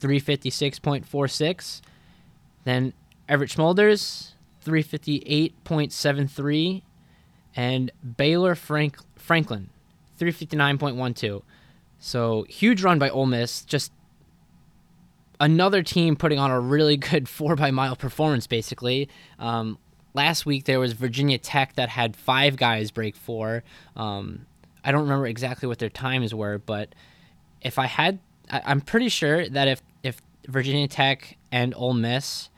356.46. 0.00 1.80
Then 2.64 2.92
Everett 3.28 3.50
Schmolders, 3.50 4.33
358.73. 4.64 6.82
And 7.56 7.92
Baylor 8.16 8.56
Frank 8.56 8.96
Franklin, 9.16 9.70
359.12. 10.18 11.42
So 11.98 12.44
huge 12.48 12.82
run 12.82 12.98
by 12.98 13.08
Ole 13.08 13.26
Miss. 13.26 13.64
Just 13.64 13.92
another 15.40 15.82
team 15.82 16.16
putting 16.16 16.38
on 16.38 16.50
a 16.50 16.60
really 16.60 16.96
good 16.96 17.28
four 17.28 17.56
by 17.56 17.70
mile 17.70 17.96
performance, 17.96 18.46
basically. 18.46 19.08
Um, 19.38 19.78
last 20.14 20.46
week 20.46 20.64
there 20.64 20.80
was 20.80 20.92
Virginia 20.92 21.38
Tech 21.38 21.74
that 21.74 21.88
had 21.88 22.16
five 22.16 22.56
guys 22.56 22.90
break 22.90 23.16
four. 23.16 23.64
Um, 23.96 24.46
I 24.84 24.92
don't 24.92 25.02
remember 25.02 25.26
exactly 25.26 25.68
what 25.68 25.78
their 25.78 25.88
times 25.88 26.34
were, 26.34 26.58
but 26.58 26.94
if 27.62 27.78
I 27.78 27.86
had, 27.86 28.18
I, 28.50 28.72
am 28.72 28.80
pretty 28.80 29.08
sure 29.08 29.48
that 29.48 29.68
if 29.68 29.82
if 30.02 30.20
Virginia 30.46 30.88
Tech 30.88 31.38
and 31.50 31.72
Ole 31.74 31.94
Miss 31.94 32.50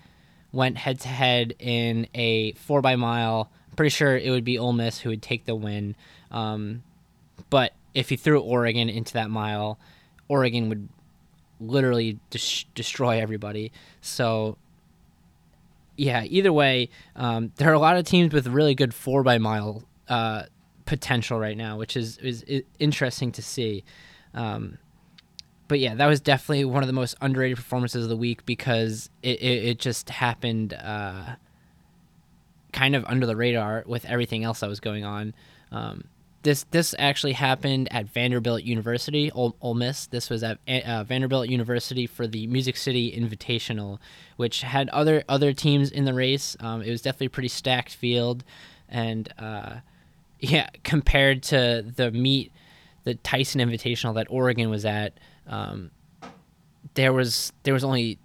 went 0.57 0.79
head 0.79 0.99
to 1.01 1.09
head 1.09 1.55
in 1.59 2.09
a 2.15 2.53
four 2.53 2.81
by 2.81 2.97
mile, 2.97 3.51
I'm 3.69 3.77
pretty 3.77 3.91
sure 3.91 4.17
it 4.17 4.31
would 4.31 4.43
be 4.43 4.59
Ole 4.59 4.73
Miss 4.73 4.99
who 5.01 5.11
would 5.11 5.23
take 5.23 5.45
the 5.45 5.55
win. 5.55 5.95
Um, 6.31 6.83
but 7.51 7.75
if 7.93 8.11
you 8.11 8.17
threw 8.17 8.41
Oregon 8.41 8.89
into 8.89 9.13
that 9.13 9.29
mile, 9.31 9.79
Oregon 10.29 10.71
would 10.71 10.89
literally 11.61 12.19
des- 12.31 12.65
destroy 12.75 13.21
everybody. 13.21 13.71
So 14.01 14.57
yeah, 15.97 16.25
either 16.25 16.53
way, 16.53 16.89
um, 17.15 17.53
there 17.57 17.71
are 17.71 17.75
a 17.75 17.79
lot 17.79 17.99
of 17.99 18.07
teams 18.07 18.33
with 18.33 18.47
really 18.47 18.75
good 18.75 18.95
four 18.95 19.23
by 19.23 19.37
mile 19.37 19.85
uh, 20.09 20.45
potential 20.87 21.39
right 21.39 21.57
now, 21.57 21.77
which 21.77 21.97
is, 21.97 22.17
is, 22.19 22.43
is 22.43 22.63
interesting 22.79 23.31
to 23.33 23.43
see. 23.43 23.85
Um, 24.33 24.79
but 25.69 25.81
yeah, 25.81 25.95
that 25.95 26.07
was 26.07 26.21
definitely 26.21 26.65
one 26.65 26.83
of 26.83 26.87
the 26.87 26.93
most 26.93 27.15
underrated 27.21 27.57
performances 27.57 28.05
of 28.05 28.09
the 28.09 28.17
week 28.17 28.47
because 28.47 29.11
it, 29.23 29.41
it, 29.41 29.65
it 29.65 29.79
just 29.79 30.11
happened 30.11 30.73
uh, 30.75 31.37
kind 32.73 32.95
of 32.95 33.05
under 33.07 33.27
the 33.27 33.37
radar 33.37 33.85
with 33.87 34.05
everything 34.05 34.45
else 34.45 34.61
that 34.61 34.69
was 34.69 34.81
going 34.81 35.05
on. 35.05 35.35
Um, 35.73 36.05
this 36.47 36.65
this 36.71 36.95
actually 36.99 37.33
happened 37.33 37.93
at 37.93 38.07
Vanderbilt 38.07 38.63
University, 38.63 39.33
Ole, 39.33 39.57
Ole 39.61 39.75
Miss. 39.75 40.07
This 40.07 40.31
was 40.31 40.45
at 40.45 40.59
uh, 40.69 41.03
Vanderbilt 41.03 41.49
University 41.49 42.07
for 42.07 42.29
the 42.29 42.47
Music 42.47 42.77
City 42.77 43.11
Invitational, 43.11 43.99
which 44.37 44.61
had 44.61 44.89
other 44.91 45.25
other 45.29 45.53
teams 45.53 45.91
in 45.91 46.05
the 46.05 46.15
race. 46.15 46.57
Um, 46.61 46.83
it 46.83 46.91
was 46.91 47.03
definitely 47.03 47.27
a 47.27 47.31
pretty 47.31 47.49
stacked 47.49 47.93
field, 47.93 48.45
and 48.89 49.29
uh, 49.39 49.77
yeah, 50.39 50.69
compared 50.85 51.43
to 51.45 51.85
the 51.97 52.13
meet, 52.13 52.53
the 53.03 53.17
Tyson 53.17 53.61
Invitational 53.61 54.15
that 54.15 54.29
Oregon 54.31 54.71
was 54.71 54.85
at, 54.85 55.19
um, 55.47 55.91
there 56.95 57.13
was 57.13 57.53
there 57.63 57.75
was 57.75 57.85
only 57.85 58.19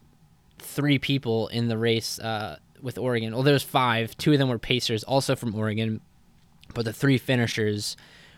three 0.59 0.99
people 0.99 1.47
in 1.49 1.67
the 1.67 1.77
race 1.77 2.19
uh, 2.19 2.57
with 2.81 2.97
Oregon. 2.97 3.33
Well, 3.33 3.43
there 3.43 3.53
was 3.53 3.63
five. 3.63 4.17
Two 4.17 4.33
of 4.33 4.39
them 4.39 4.49
were 4.49 4.59
Pacers, 4.59 5.03
also 5.03 5.35
from 5.35 5.55
Oregon 5.55 6.01
but 6.73 6.85
the 6.85 6.93
three 6.93 7.17
finishers 7.17 7.97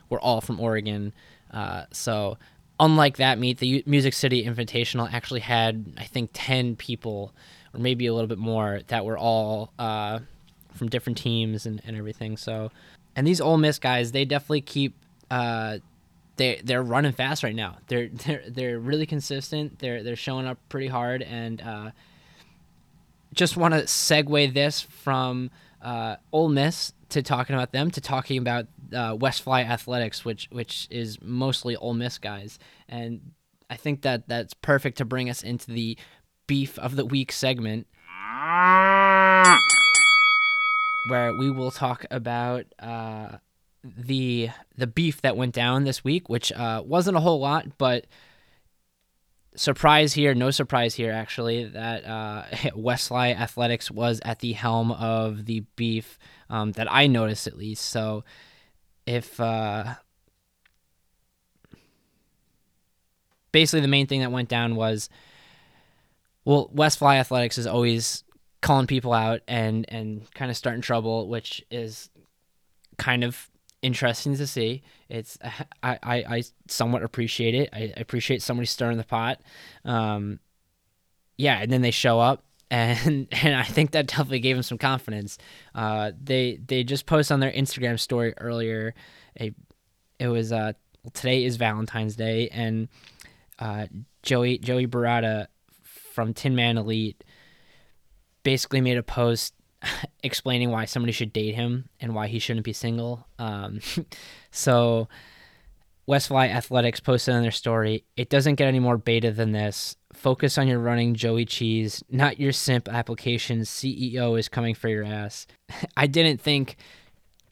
were 0.09 0.19
all 0.19 0.41
from 0.41 0.59
Oregon. 0.59 1.13
Uh, 1.51 1.85
so 1.91 2.37
unlike 2.79 3.17
that 3.17 3.39
meet, 3.39 3.59
the 3.59 3.83
Music 3.85 4.13
City 4.13 4.45
Invitational 4.45 5.11
actually 5.11 5.41
had 5.41 5.93
I 5.97 6.03
think 6.03 6.31
ten 6.33 6.75
people, 6.75 7.33
or 7.73 7.79
maybe 7.79 8.07
a 8.07 8.13
little 8.13 8.27
bit 8.27 8.37
more, 8.37 8.81
that 8.87 9.05
were 9.05 9.17
all 9.17 9.71
uh, 9.79 10.19
from 10.73 10.89
different 10.89 11.17
teams 11.17 11.65
and, 11.65 11.81
and 11.85 11.95
everything. 11.95 12.37
So, 12.37 12.71
and 13.15 13.25
these 13.25 13.41
Ole 13.41 13.57
Miss 13.57 13.79
guys, 13.79 14.11
they 14.11 14.25
definitely 14.25 14.61
keep. 14.61 14.95
Uh, 15.31 15.79
they 16.35 16.61
they're 16.63 16.83
running 16.83 17.11
fast 17.11 17.43
right 17.43 17.55
now. 17.55 17.77
They're 17.87 18.07
they're 18.25 18.43
they're 18.47 18.79
really 18.79 19.05
consistent. 19.05 19.79
They're 19.79 20.03
they're 20.03 20.15
showing 20.15 20.47
up 20.47 20.57
pretty 20.69 20.87
hard, 20.87 21.21
and 21.21 21.61
uh, 21.61 21.91
just 23.33 23.57
want 23.57 23.73
to 23.73 23.81
segue 23.81 24.53
this 24.53 24.81
from 24.81 25.51
uh, 25.81 26.17
Ole 26.31 26.49
Miss 26.49 26.93
to 27.09 27.21
talking 27.21 27.55
about 27.55 27.71
them 27.71 27.91
to 27.91 28.01
talking 28.01 28.37
about 28.37 28.67
uh, 28.93 29.15
West 29.19 29.43
Fly 29.43 29.61
Athletics, 29.61 30.25
which 30.25 30.47
which 30.51 30.87
is 30.89 31.19
mostly 31.21 31.75
Ole 31.75 31.93
Miss 31.93 32.17
guys, 32.17 32.57
and 32.89 33.33
I 33.69 33.75
think 33.75 34.01
that 34.01 34.27
that's 34.27 34.53
perfect 34.53 34.97
to 34.99 35.05
bring 35.05 35.29
us 35.29 35.43
into 35.43 35.71
the 35.71 35.97
beef 36.47 36.77
of 36.79 36.95
the 36.95 37.05
week 37.05 37.31
segment, 37.31 37.87
where 41.09 41.33
we 41.37 41.51
will 41.51 41.71
talk 41.71 42.05
about 42.11 42.65
uh, 42.79 43.37
the 43.83 44.49
the 44.77 44.87
beef 44.87 45.21
that 45.21 45.35
went 45.35 45.53
down 45.53 45.83
this 45.83 46.03
week, 46.03 46.29
which 46.29 46.51
uh, 46.51 46.81
wasn't 46.85 47.17
a 47.17 47.19
whole 47.19 47.39
lot, 47.39 47.77
but 47.77 48.05
surprise 49.55 50.13
here, 50.13 50.33
no 50.33 50.51
surprise 50.51 50.95
here, 50.95 51.11
actually, 51.11 51.65
that 51.65 52.05
uh, 52.05 52.43
Westfly 52.75 53.35
Athletics 53.35 53.91
was 53.91 54.19
at 54.23 54.39
the 54.39 54.53
helm 54.53 54.91
of 54.91 55.45
the 55.45 55.61
beef 55.75 56.17
um, 56.49 56.71
that 56.73 56.91
I 56.91 57.07
noticed 57.07 57.47
at 57.47 57.57
least. 57.57 57.85
So 57.85 58.23
if 59.05 59.39
uh, 59.39 59.95
basically 63.51 63.81
the 63.81 63.87
main 63.87 64.07
thing 64.07 64.21
that 64.21 64.31
went 64.31 64.49
down 64.49 64.75
was 64.75 65.09
well, 66.45 66.69
Westfly 66.73 67.15
Athletics 67.15 67.57
is 67.57 67.67
always 67.67 68.23
calling 68.61 68.87
people 68.87 69.13
out 69.13 69.41
and 69.47 69.85
and 69.89 70.31
kind 70.33 70.49
of 70.49 70.57
starting 70.57 70.81
trouble, 70.81 71.27
which 71.27 71.63
is 71.69 72.09
kind 72.97 73.23
of 73.23 73.49
interesting 73.83 74.35
to 74.37 74.47
see. 74.47 74.81
It's 75.09 75.37
I, 75.83 75.99
I, 76.01 76.15
I 76.27 76.43
somewhat 76.67 77.03
appreciate 77.03 77.53
it. 77.53 77.69
I 77.71 77.93
appreciate 77.97 78.41
somebody 78.41 78.65
stirring 78.65 78.97
the 78.97 79.03
pot. 79.03 79.41
Um, 79.85 80.39
yeah, 81.37 81.59
and 81.61 81.71
then 81.71 81.81
they 81.81 81.91
show 81.91 82.19
up, 82.19 82.43
and 82.71 83.27
and 83.43 83.55
I 83.55 83.63
think 83.63 83.91
that 83.91 84.07
definitely 84.07 84.39
gave 84.39 84.55
them 84.55 84.63
some 84.63 84.79
confidence. 84.79 85.37
Uh, 85.75 86.11
they 86.19 86.59
they 86.65 86.83
just 86.83 87.05
posted 87.05 87.33
on 87.35 87.39
their 87.39 87.51
Instagram 87.51 87.99
story 87.99 88.33
earlier. 88.37 88.95
A, 89.39 89.53
it 90.19 90.27
was 90.27 90.51
uh 90.51 90.73
today 91.13 91.43
is 91.43 91.57
Valentine's 91.57 92.15
Day, 92.15 92.49
and 92.49 92.87
uh, 93.59 93.87
Joey 94.23 94.57
Joey 94.57 94.87
Barata 94.87 95.47
from 95.83 96.33
Tin 96.33 96.55
Man 96.55 96.77
Elite 96.77 97.23
basically 98.43 98.81
made 98.81 98.97
a 98.97 99.03
post 99.03 99.53
explaining 100.23 100.69
why 100.69 100.85
somebody 100.85 101.11
should 101.11 101.33
date 101.33 101.55
him 101.55 101.89
and 101.99 102.15
why 102.15 102.27
he 102.27 102.39
shouldn't 102.39 102.65
be 102.65 102.73
single. 102.73 103.27
Um, 103.39 103.79
so 104.51 105.07
Westfly 106.07 106.49
Athletics 106.49 106.99
posted 106.99 107.33
on 107.33 107.41
their 107.41 107.51
story, 107.51 108.03
it 108.17 108.29
doesn't 108.29 108.55
get 108.55 108.67
any 108.67 108.79
more 108.79 108.97
beta 108.97 109.31
than 109.31 109.51
this. 109.51 109.95
Focus 110.13 110.57
on 110.57 110.67
your 110.67 110.79
running 110.79 111.15
Joey 111.15 111.45
Cheese, 111.45 112.03
not 112.09 112.39
your 112.39 112.51
simp 112.51 112.89
applications. 112.89 113.69
CEO 113.69 114.37
is 114.37 114.49
coming 114.49 114.75
for 114.75 114.89
your 114.89 115.05
ass. 115.05 115.47
I 115.97 116.07
didn't 116.07 116.41
think 116.41 116.75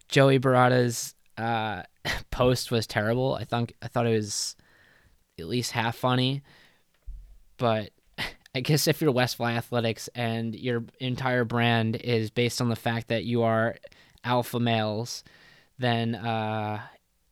Joey 0.10 0.40
Barata's 0.40 1.16
uh, 1.38 1.84
post 2.32 2.72
was 2.72 2.86
terrible. 2.86 3.36
I 3.36 3.46
thought 3.46 3.72
I 3.82 3.88
thought 3.88 4.06
it 4.06 4.16
was 4.16 4.56
at 5.40 5.48
least 5.48 5.72
half 5.72 5.96
funny, 5.96 6.44
but 7.58 7.92
I 8.54 8.60
guess 8.60 8.88
if 8.88 9.02
you're 9.02 9.14
Westfly 9.14 9.56
Athletics 9.56 10.10
and 10.14 10.54
your 10.54 10.84
entire 11.00 11.46
brand 11.46 11.96
is 11.96 12.30
based 12.30 12.62
on 12.62 12.70
the 12.70 12.76
fact 12.76 13.08
that 13.08 13.24
you 13.24 13.44
are 13.44 13.78
alpha 14.24 14.60
males, 14.60 15.24
then 15.80 16.16
uh, 16.16 16.82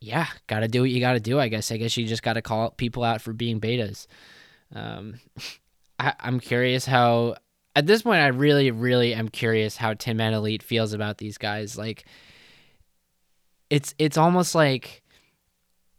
yeah, 0.00 0.26
gotta 0.46 0.66
do 0.68 0.80
what 0.80 0.90
you 0.90 1.00
gotta 1.00 1.20
do. 1.20 1.38
I 1.38 1.48
guess. 1.48 1.70
I 1.70 1.76
guess 1.76 1.96
you 1.96 2.06
just 2.06 2.22
gotta 2.22 2.42
call 2.42 2.70
people 2.70 3.04
out 3.04 3.20
for 3.20 3.32
being 3.32 3.60
betas. 3.60 4.06
Um, 4.74 5.20
I, 5.98 6.14
I'm 6.20 6.40
curious 6.40 6.86
how. 6.86 7.36
At 7.76 7.86
this 7.86 8.02
point, 8.02 8.20
I 8.20 8.28
really, 8.28 8.72
really 8.72 9.14
am 9.14 9.28
curious 9.28 9.76
how 9.76 9.94
Tin 9.94 10.16
Man 10.16 10.34
Elite 10.34 10.62
feels 10.62 10.92
about 10.92 11.18
these 11.18 11.38
guys. 11.38 11.78
Like, 11.78 12.04
it's 13.68 13.94
it's 13.98 14.16
almost 14.16 14.54
like, 14.56 15.02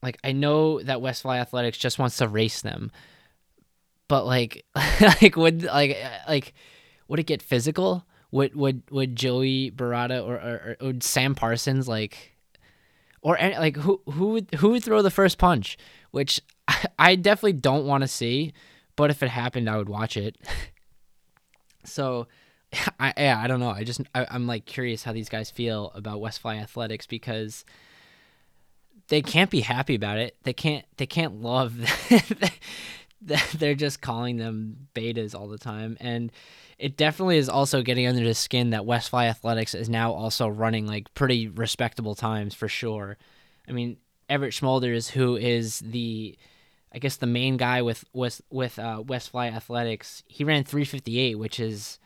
like 0.03 0.17
I 0.23 0.33
know 0.33 0.81
that 0.81 0.99
Westfly 0.99 1.39
Athletics 1.39 1.77
just 1.77 1.97
wants 1.97 2.17
to 2.17 2.27
race 2.27 2.61
them, 2.61 2.91
but 4.11 4.25
like 4.25 4.65
like 5.21 5.37
would 5.37 5.63
like 5.63 5.97
like 6.27 6.53
would 7.07 7.21
it 7.21 7.27
get 7.27 7.41
physical? 7.41 8.05
Would 8.31 8.53
would 8.57 8.83
would 8.91 9.15
Joey 9.15 9.71
Barata 9.71 10.21
or, 10.21 10.35
or, 10.35 10.75
or 10.81 10.87
would 10.87 11.01
Sam 11.01 11.33
Parsons 11.33 11.87
like 11.87 12.35
or 13.21 13.37
any, 13.37 13.57
like 13.57 13.77
who 13.77 14.01
who 14.11 14.31
would 14.31 14.53
who 14.55 14.71
would 14.71 14.83
throw 14.83 15.01
the 15.01 15.11
first 15.11 15.37
punch? 15.37 15.77
Which 16.11 16.41
I 16.99 17.15
definitely 17.15 17.53
don't 17.53 17.85
want 17.85 18.01
to 18.01 18.07
see, 18.09 18.51
but 18.97 19.11
if 19.11 19.23
it 19.23 19.29
happened, 19.29 19.69
I 19.69 19.77
would 19.77 19.87
watch 19.87 20.17
it. 20.17 20.35
so, 21.85 22.27
I 22.99 23.13
yeah, 23.15 23.39
I 23.41 23.47
don't 23.47 23.61
know. 23.61 23.69
I 23.69 23.85
just 23.85 24.01
I, 24.13 24.27
am 24.29 24.45
like 24.45 24.65
curious 24.65 25.03
how 25.03 25.13
these 25.13 25.29
guys 25.29 25.49
feel 25.49 25.89
about 25.95 26.19
West 26.19 26.41
Fly 26.41 26.57
Athletics 26.57 27.07
because 27.07 27.63
they 29.07 29.21
can't 29.21 29.49
be 29.49 29.61
happy 29.61 29.95
about 29.95 30.17
it. 30.17 30.35
They 30.43 30.53
can't 30.53 30.83
they 30.97 31.05
can't 31.05 31.41
love 31.41 31.77
they're 33.55 33.75
just 33.75 34.01
calling 34.01 34.37
them 34.37 34.87
betas 34.95 35.35
all 35.35 35.47
the 35.47 35.57
time 35.57 35.95
and 35.99 36.31
it 36.81 36.97
definitely 36.97 37.37
is 37.37 37.47
also 37.47 37.83
getting 37.83 38.07
under 38.07 38.23
the 38.23 38.33
skin 38.33 38.71
that 38.71 38.87
West 38.87 39.11
Fly 39.11 39.27
Athletics 39.27 39.75
is 39.75 39.87
now 39.87 40.11
also 40.11 40.47
running 40.47 40.87
like 40.87 41.13
pretty 41.13 41.47
respectable 41.47 42.15
times 42.15 42.55
for 42.55 42.67
sure. 42.67 43.17
I 43.69 43.71
mean, 43.71 43.97
Everett 44.27 44.53
Schmolders, 44.55 45.11
who 45.11 45.35
is 45.35 45.79
the 45.79 46.35
I 46.91 46.97
guess 46.97 47.17
the 47.17 47.27
main 47.27 47.57
guy 47.57 47.83
with 47.83 48.03
with 48.13 48.41
with 48.49 48.79
uh, 48.79 49.03
West 49.05 49.29
Fly 49.29 49.47
Athletics, 49.47 50.23
he 50.27 50.43
ran 50.43 50.63
358, 50.63 51.35
which 51.35 51.59
is 51.59 51.99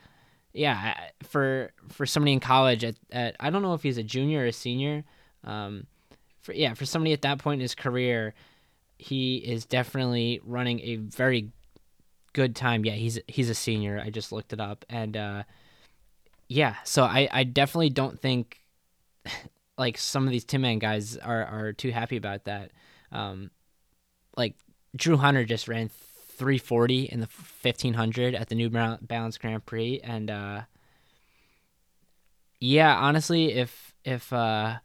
yeah 0.52 0.94
for 1.22 1.72
for 1.88 2.04
somebody 2.04 2.34
in 2.34 2.40
college 2.40 2.84
at, 2.84 2.96
at 3.10 3.34
I 3.40 3.48
don't 3.48 3.62
know 3.62 3.74
if 3.74 3.82
he's 3.82 3.98
a 3.98 4.02
junior 4.02 4.40
or 4.40 4.46
a 4.46 4.52
senior. 4.52 5.04
Um, 5.42 5.86
for 6.42 6.52
yeah 6.52 6.74
for 6.74 6.84
somebody 6.84 7.14
at 7.14 7.22
that 7.22 7.38
point 7.38 7.60
in 7.60 7.62
his 7.62 7.74
career, 7.74 8.34
he 8.98 9.36
is 9.36 9.66
definitely 9.66 10.40
running 10.44 10.80
a 10.80 10.96
very 10.96 11.50
good 12.32 12.56
time. 12.56 12.84
Yeah, 12.84 12.92
he's 12.92 13.18
he's 13.26 13.50
a 13.50 13.54
senior. 13.54 14.00
I 14.02 14.10
just 14.10 14.32
looked 14.32 14.52
it 14.52 14.60
up, 14.60 14.84
and 14.88 15.16
uh, 15.16 15.42
yeah, 16.48 16.76
so 16.84 17.04
I 17.04 17.28
I 17.32 17.44
definitely 17.44 17.90
don't 17.90 18.20
think 18.20 18.60
like 19.78 19.98
some 19.98 20.24
of 20.24 20.30
these 20.30 20.44
Tinman 20.44 20.78
guys 20.78 21.16
are 21.16 21.44
are 21.44 21.72
too 21.72 21.90
happy 21.90 22.16
about 22.16 22.44
that. 22.44 22.72
Um, 23.12 23.50
like 24.36 24.54
Drew 24.94 25.16
Hunter 25.16 25.44
just 25.44 25.68
ran 25.68 25.88
340 25.88 27.04
in 27.04 27.20
the 27.20 27.28
1500 27.62 28.34
at 28.34 28.48
the 28.48 28.54
New 28.54 28.68
Balance 28.68 29.38
Grand 29.38 29.64
Prix, 29.64 30.00
and 30.02 30.30
uh, 30.30 30.62
yeah, 32.60 32.96
honestly, 32.96 33.52
if 33.52 33.94
if 34.04 34.32
uh, 34.32 34.76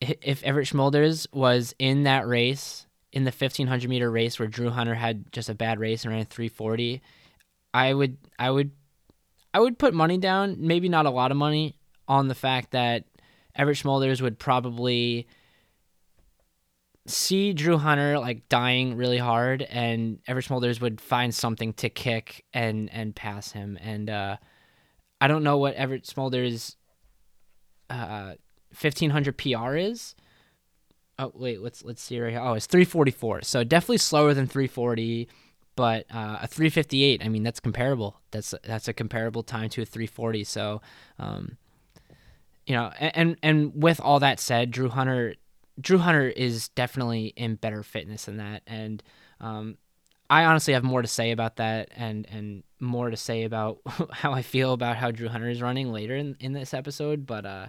if 0.00 0.42
Everett 0.42 0.68
Schmolders 0.68 1.26
was 1.32 1.74
in 1.78 2.04
that 2.04 2.26
race 2.26 2.86
in 3.12 3.24
the 3.24 3.30
1500 3.30 3.88
meter 3.88 4.10
race 4.10 4.38
where 4.38 4.48
Drew 4.48 4.70
Hunter 4.70 4.94
had 4.94 5.32
just 5.32 5.48
a 5.48 5.54
bad 5.54 5.80
race 5.80 6.04
and 6.04 6.12
ran 6.12 6.26
340, 6.26 7.02
I 7.74 7.94
would 7.94 8.16
I 8.38 8.50
would 8.50 8.70
I 9.52 9.60
would 9.60 9.78
put 9.78 9.94
money 9.94 10.18
down, 10.18 10.56
maybe 10.60 10.88
not 10.88 11.06
a 11.06 11.10
lot 11.10 11.30
of 11.30 11.36
money, 11.36 11.76
on 12.06 12.28
the 12.28 12.34
fact 12.34 12.70
that 12.72 13.04
Everett 13.54 13.78
Smolders 13.78 14.20
would 14.20 14.38
probably 14.38 15.26
see 17.06 17.52
Drew 17.52 17.78
Hunter 17.78 18.18
like 18.18 18.48
dying 18.48 18.96
really 18.96 19.18
hard, 19.18 19.62
and 19.62 20.20
Everett 20.26 20.46
Smolders 20.46 20.80
would 20.80 21.00
find 21.00 21.34
something 21.34 21.72
to 21.74 21.88
kick 21.88 22.44
and 22.52 22.90
and 22.92 23.14
pass 23.14 23.52
him. 23.52 23.78
And 23.80 24.08
uh, 24.08 24.36
I 25.20 25.28
don't 25.28 25.42
know 25.42 25.58
what 25.58 25.74
Everett 25.74 26.04
Smolders 26.04 26.76
uh, 27.88 28.34
1500 28.78 29.36
PR 29.36 29.76
is. 29.76 30.14
Oh 31.20 31.32
wait, 31.34 31.60
let's 31.60 31.84
let's 31.84 32.02
see 32.02 32.18
right 32.18 32.30
here. 32.30 32.40
Oh, 32.40 32.54
it's 32.54 32.66
344. 32.66 33.42
So 33.42 33.62
definitely 33.62 33.98
slower 33.98 34.32
than 34.32 34.46
340, 34.46 35.28
but 35.76 36.06
uh, 36.12 36.38
a 36.40 36.46
358. 36.46 37.22
I 37.22 37.28
mean, 37.28 37.42
that's 37.42 37.60
comparable. 37.60 38.20
That's 38.30 38.54
that's 38.64 38.88
a 38.88 38.94
comparable 38.94 39.42
time 39.42 39.68
to 39.70 39.82
a 39.82 39.84
340. 39.84 40.44
So. 40.44 40.80
Um, 41.18 41.58
you 42.66 42.76
know, 42.76 42.92
and 43.00 43.36
and 43.42 43.72
with 43.74 44.00
all 44.00 44.20
that 44.20 44.38
said, 44.38 44.70
Drew 44.70 44.88
Hunter, 44.88 45.34
Drew 45.80 45.98
Hunter 45.98 46.28
is 46.28 46.68
definitely 46.68 47.32
in 47.36 47.56
better 47.56 47.82
fitness 47.82 48.26
than 48.26 48.36
that, 48.36 48.62
and 48.64 49.02
um, 49.40 49.76
I 50.28 50.44
honestly 50.44 50.74
have 50.74 50.84
more 50.84 51.02
to 51.02 51.08
say 51.08 51.32
about 51.32 51.56
that, 51.56 51.88
and 51.96 52.28
and 52.30 52.62
more 52.78 53.10
to 53.10 53.16
say 53.16 53.42
about 53.42 53.78
how 54.12 54.32
I 54.32 54.42
feel 54.42 54.72
about 54.72 54.96
how 54.98 55.10
Drew 55.10 55.26
Hunter 55.28 55.48
is 55.48 55.60
running 55.60 55.92
later 55.92 56.14
in 56.14 56.36
in 56.38 56.52
this 56.52 56.72
episode. 56.72 57.26
But 57.26 57.44
uh, 57.44 57.66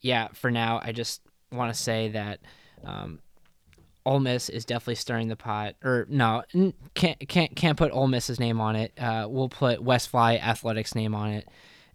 yeah, 0.00 0.28
for 0.28 0.50
now, 0.50 0.80
I 0.82 0.92
just 0.92 1.20
want 1.52 1.74
to 1.74 1.80
say 1.80 2.08
that. 2.08 2.40
Um, 2.84 3.20
Ole 4.06 4.20
Miss 4.20 4.48
is 4.48 4.64
definitely 4.64 4.94
stirring 4.94 5.28
the 5.28 5.36
pot. 5.36 5.74
Or 5.84 6.06
no, 6.08 6.42
can't 6.94 7.28
can't 7.28 7.54
can't 7.54 7.76
put 7.76 7.92
Ole 7.92 8.08
Miss's 8.08 8.40
name 8.40 8.60
on 8.60 8.76
it. 8.76 8.92
Uh, 8.98 9.26
we'll 9.28 9.48
put 9.48 9.82
West 9.82 10.08
Fly 10.08 10.36
Athletics 10.36 10.94
name 10.94 11.14
on 11.14 11.30
it 11.30 11.48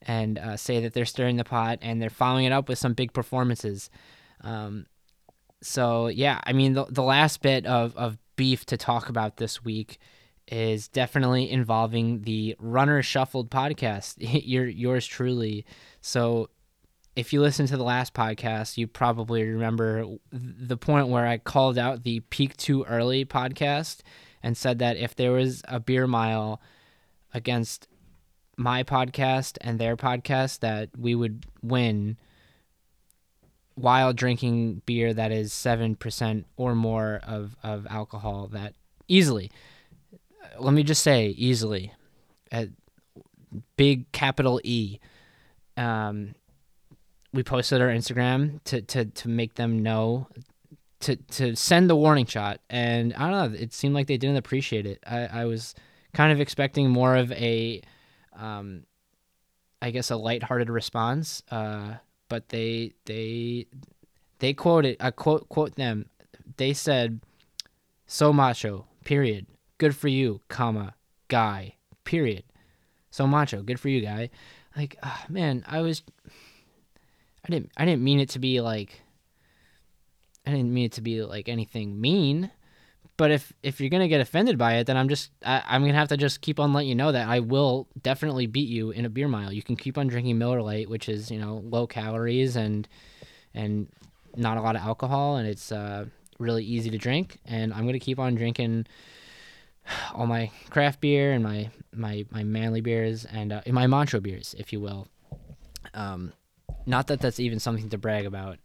and 0.03 0.37
uh, 0.37 0.55
say 0.55 0.79
that 0.81 0.93
they're 0.93 1.05
stirring 1.05 1.37
the 1.37 1.43
pot 1.43 1.79
and 1.81 2.01
they're 2.01 2.09
following 2.09 2.45
it 2.45 2.51
up 2.51 2.69
with 2.69 2.77
some 2.77 2.93
big 2.93 3.11
performances. 3.11 3.89
Um, 4.41 4.85
so 5.61 6.07
yeah, 6.07 6.39
I 6.43 6.53
mean 6.53 6.73
the 6.73 6.85
the 6.85 7.03
last 7.03 7.41
bit 7.41 7.65
of 7.65 7.95
of 7.97 8.17
beef 8.35 8.65
to 8.67 8.77
talk 8.77 9.09
about 9.09 9.37
this 9.37 9.63
week 9.63 9.97
is 10.47 10.87
definitely 10.87 11.49
involving 11.49 12.21
the 12.21 12.55
Runner 12.59 13.01
Shuffled 13.01 13.49
podcast. 13.49 14.15
Your 14.19 14.67
yours 14.67 15.07
truly. 15.07 15.65
So 16.01 16.49
if 17.15 17.31
you 17.31 17.41
listen 17.41 17.65
to 17.67 17.77
the 17.77 17.83
last 17.83 18.13
podcast, 18.13 18.77
you 18.77 18.87
probably 18.87 19.43
remember 19.43 20.05
the 20.31 20.77
point 20.77 21.07
where 21.07 21.25
I 21.25 21.37
called 21.37 21.77
out 21.77 22.03
the 22.03 22.19
Peak 22.19 22.57
Too 22.57 22.83
Early 22.83 23.23
podcast 23.23 23.99
and 24.43 24.57
said 24.57 24.79
that 24.79 24.97
if 24.97 25.15
there 25.15 25.31
was 25.31 25.63
a 25.67 25.79
beer 25.79 26.07
mile 26.07 26.61
against 27.33 27.87
my 28.57 28.83
podcast 28.83 29.57
and 29.61 29.79
their 29.79 29.95
podcast 29.95 30.59
that 30.59 30.89
we 30.97 31.15
would 31.15 31.45
win 31.61 32.17
while 33.75 34.13
drinking 34.13 34.81
beer 34.85 35.13
that 35.13 35.31
is 35.31 35.51
7% 35.51 36.45
or 36.55 36.75
more 36.75 37.19
of, 37.23 37.55
of 37.63 37.87
alcohol 37.89 38.47
that 38.47 38.73
easily. 39.07 39.51
Let 40.59 40.73
me 40.73 40.83
just 40.83 41.03
say 41.03 41.27
easily 41.27 41.93
at 42.51 42.69
big 43.77 44.11
capital 44.11 44.61
E. 44.63 44.99
Um, 45.75 46.35
we 47.35 47.43
posted 47.43 47.81
our 47.81 47.89
Instagram 47.89 48.63
to, 48.63 48.81
to, 48.81 49.05
to 49.05 49.27
make 49.27 49.55
them 49.55 49.83
know 49.83 50.27
to, 51.01 51.15
to 51.15 51.55
send 51.55 51.89
the 51.89 51.95
warning 51.95 52.25
shot 52.25 52.61
and 52.69 53.13
I 53.13 53.29
don't 53.29 53.53
know 53.53 53.59
it 53.59 53.73
seemed 53.73 53.93
like 53.93 54.07
they 54.07 54.17
didn't 54.17 54.37
appreciate 54.37 54.85
it 54.85 55.03
I, 55.05 55.27
I 55.41 55.45
was 55.45 55.75
kind 56.13 56.31
of 56.31 56.39
expecting 56.41 56.89
more 56.89 57.15
of 57.15 57.31
a 57.33 57.81
um, 58.33 58.83
I 59.81 59.91
guess 59.91 60.09
a 60.09 60.15
lighthearted 60.15 60.69
response. 60.69 61.43
Uh, 61.49 61.95
but 62.27 62.49
they 62.49 62.93
they 63.05 63.67
they 64.39 64.53
quoted 64.53 64.97
I 64.99 65.11
quote 65.11 65.47
quote 65.49 65.75
them. 65.75 66.09
They 66.57 66.73
said, 66.73 67.21
"So 68.07 68.33
macho." 68.33 68.87
Period. 69.03 69.45
Good 69.77 69.95
for 69.95 70.07
you, 70.07 70.41
comma 70.47 70.95
guy. 71.27 71.75
Period. 72.03 72.43
So 73.11 73.27
macho. 73.27 73.61
Good 73.61 73.79
for 73.79 73.89
you, 73.89 74.01
guy. 74.01 74.31
Like, 74.75 74.97
oh, 75.03 75.23
man, 75.29 75.63
I 75.67 75.81
was. 75.81 76.01
I 77.45 77.49
didn't. 77.49 77.71
I 77.77 77.85
didn't 77.85 78.03
mean 78.03 78.19
it 78.19 78.29
to 78.29 78.39
be 78.39 78.59
like. 78.61 79.01
I 80.47 80.51
didn't 80.51 80.73
mean 80.73 80.85
it 80.85 80.93
to 80.93 81.01
be 81.01 81.23
like 81.23 81.47
anything 81.47 81.99
mean. 81.99 82.51
But 83.17 83.31
if 83.31 83.53
if 83.63 83.79
you're 83.79 83.89
gonna 83.89 84.07
get 84.07 84.19
offended 84.19 84.57
by 84.57 84.75
it, 84.75 84.87
then 84.87 84.97
I'm 84.97 85.07
just 85.07 85.31
I, 85.45 85.61
I'm 85.65 85.81
gonna 85.81 85.93
have 85.93 86.09
to 86.09 86.17
just 86.17 86.41
keep 86.41 86.59
on 86.59 86.73
letting 86.73 86.89
you 86.89 86.95
know 86.95 87.11
that 87.11 87.27
I 87.27 87.39
will 87.39 87.87
definitely 88.01 88.47
beat 88.47 88.67
you 88.67 88.91
in 88.91 89.05
a 89.05 89.09
beer 89.09 89.27
mile. 89.27 89.53
You 89.53 89.61
can 89.61 89.75
keep 89.75 89.97
on 89.97 90.07
drinking 90.07 90.37
Miller 90.37 90.61
Lite, 90.61 90.89
which 90.89 91.07
is 91.07 91.31
you 91.31 91.39
know 91.39 91.61
low 91.63 91.87
calories 91.87 92.55
and 92.55 92.87
and 93.53 93.87
not 94.35 94.57
a 94.57 94.61
lot 94.61 94.75
of 94.75 94.81
alcohol, 94.81 95.37
and 95.37 95.47
it's 95.47 95.71
uh, 95.71 96.05
really 96.39 96.65
easy 96.65 96.89
to 96.89 96.97
drink. 96.97 97.37
And 97.45 97.73
I'm 97.73 97.85
gonna 97.85 97.99
keep 97.99 98.19
on 98.19 98.35
drinking 98.35 98.87
all 100.13 100.25
my 100.25 100.51
craft 100.71 100.99
beer 100.99 101.31
and 101.31 101.43
my 101.43 101.69
my 101.93 102.25
my 102.31 102.43
manly 102.43 102.81
beers 102.81 103.23
and 103.23 103.53
uh, 103.53 103.61
my 103.67 103.87
Montreux 103.87 104.21
beers, 104.21 104.55
if 104.57 104.73
you 104.73 104.79
will. 104.79 105.07
Um, 105.93 106.33
not 106.85 107.07
that 107.07 107.19
that's 107.19 107.39
even 107.39 107.59
something 107.59 107.89
to 107.89 107.97
brag 107.97 108.25
about, 108.25 108.57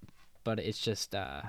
but 0.45 0.59
it's 0.59 0.81
just 0.81 1.15
uh, 1.15 1.43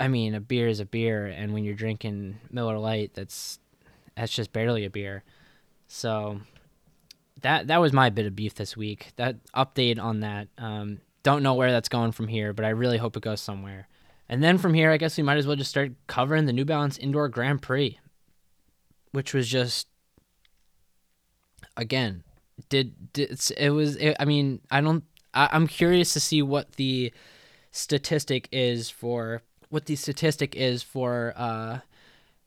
I 0.00 0.08
mean, 0.08 0.34
a 0.34 0.40
beer 0.40 0.68
is 0.68 0.80
a 0.80 0.84
beer, 0.84 1.26
and 1.26 1.52
when 1.52 1.64
you're 1.64 1.74
drinking 1.74 2.38
Miller 2.50 2.78
Lite, 2.78 3.14
that's 3.14 3.58
that's 4.16 4.32
just 4.32 4.52
barely 4.52 4.84
a 4.84 4.90
beer. 4.90 5.24
So 5.88 6.40
that 7.42 7.66
that 7.66 7.80
was 7.80 7.92
my 7.92 8.10
bit 8.10 8.26
of 8.26 8.36
beef 8.36 8.54
this 8.54 8.76
week. 8.76 9.12
That 9.16 9.36
update 9.54 10.00
on 10.00 10.20
that. 10.20 10.48
Um, 10.56 11.00
don't 11.24 11.42
know 11.42 11.54
where 11.54 11.72
that's 11.72 11.88
going 11.88 12.12
from 12.12 12.28
here, 12.28 12.52
but 12.52 12.64
I 12.64 12.70
really 12.70 12.98
hope 12.98 13.16
it 13.16 13.22
goes 13.22 13.40
somewhere. 13.40 13.88
And 14.28 14.42
then 14.42 14.58
from 14.58 14.74
here, 14.74 14.90
I 14.90 14.98
guess 14.98 15.16
we 15.16 15.22
might 15.22 15.38
as 15.38 15.46
well 15.46 15.56
just 15.56 15.70
start 15.70 15.92
covering 16.06 16.46
the 16.46 16.52
New 16.52 16.64
Balance 16.64 16.96
Indoor 16.98 17.28
Grand 17.28 17.60
Prix, 17.60 17.98
which 19.12 19.34
was 19.34 19.48
just 19.48 19.88
again 21.76 22.22
did, 22.68 23.12
did 23.12 23.40
it 23.56 23.70
was 23.70 23.96
it, 23.96 24.16
I 24.18 24.24
mean 24.24 24.60
I 24.70 24.80
don't 24.80 25.04
I, 25.34 25.48
I'm 25.52 25.66
curious 25.66 26.12
to 26.14 26.20
see 26.20 26.42
what 26.42 26.72
the 26.72 27.12
statistic 27.70 28.48
is 28.50 28.90
for 28.90 29.42
what 29.68 29.86
the 29.86 29.96
statistic 29.96 30.56
is 30.56 30.82
for 30.82 31.34
uh, 31.36 31.78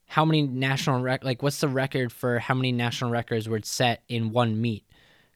how 0.08 0.26
many 0.26 0.42
national 0.42 1.02
rec- 1.02 1.24
like 1.24 1.42
what's 1.42 1.60
the 1.60 1.68
record 1.68 2.12
for 2.12 2.40
how 2.40 2.54
many 2.54 2.72
national 2.72 3.12
records 3.12 3.48
were 3.48 3.62
set 3.64 4.04
in 4.10 4.32
one 4.32 4.60
meet? 4.60 4.86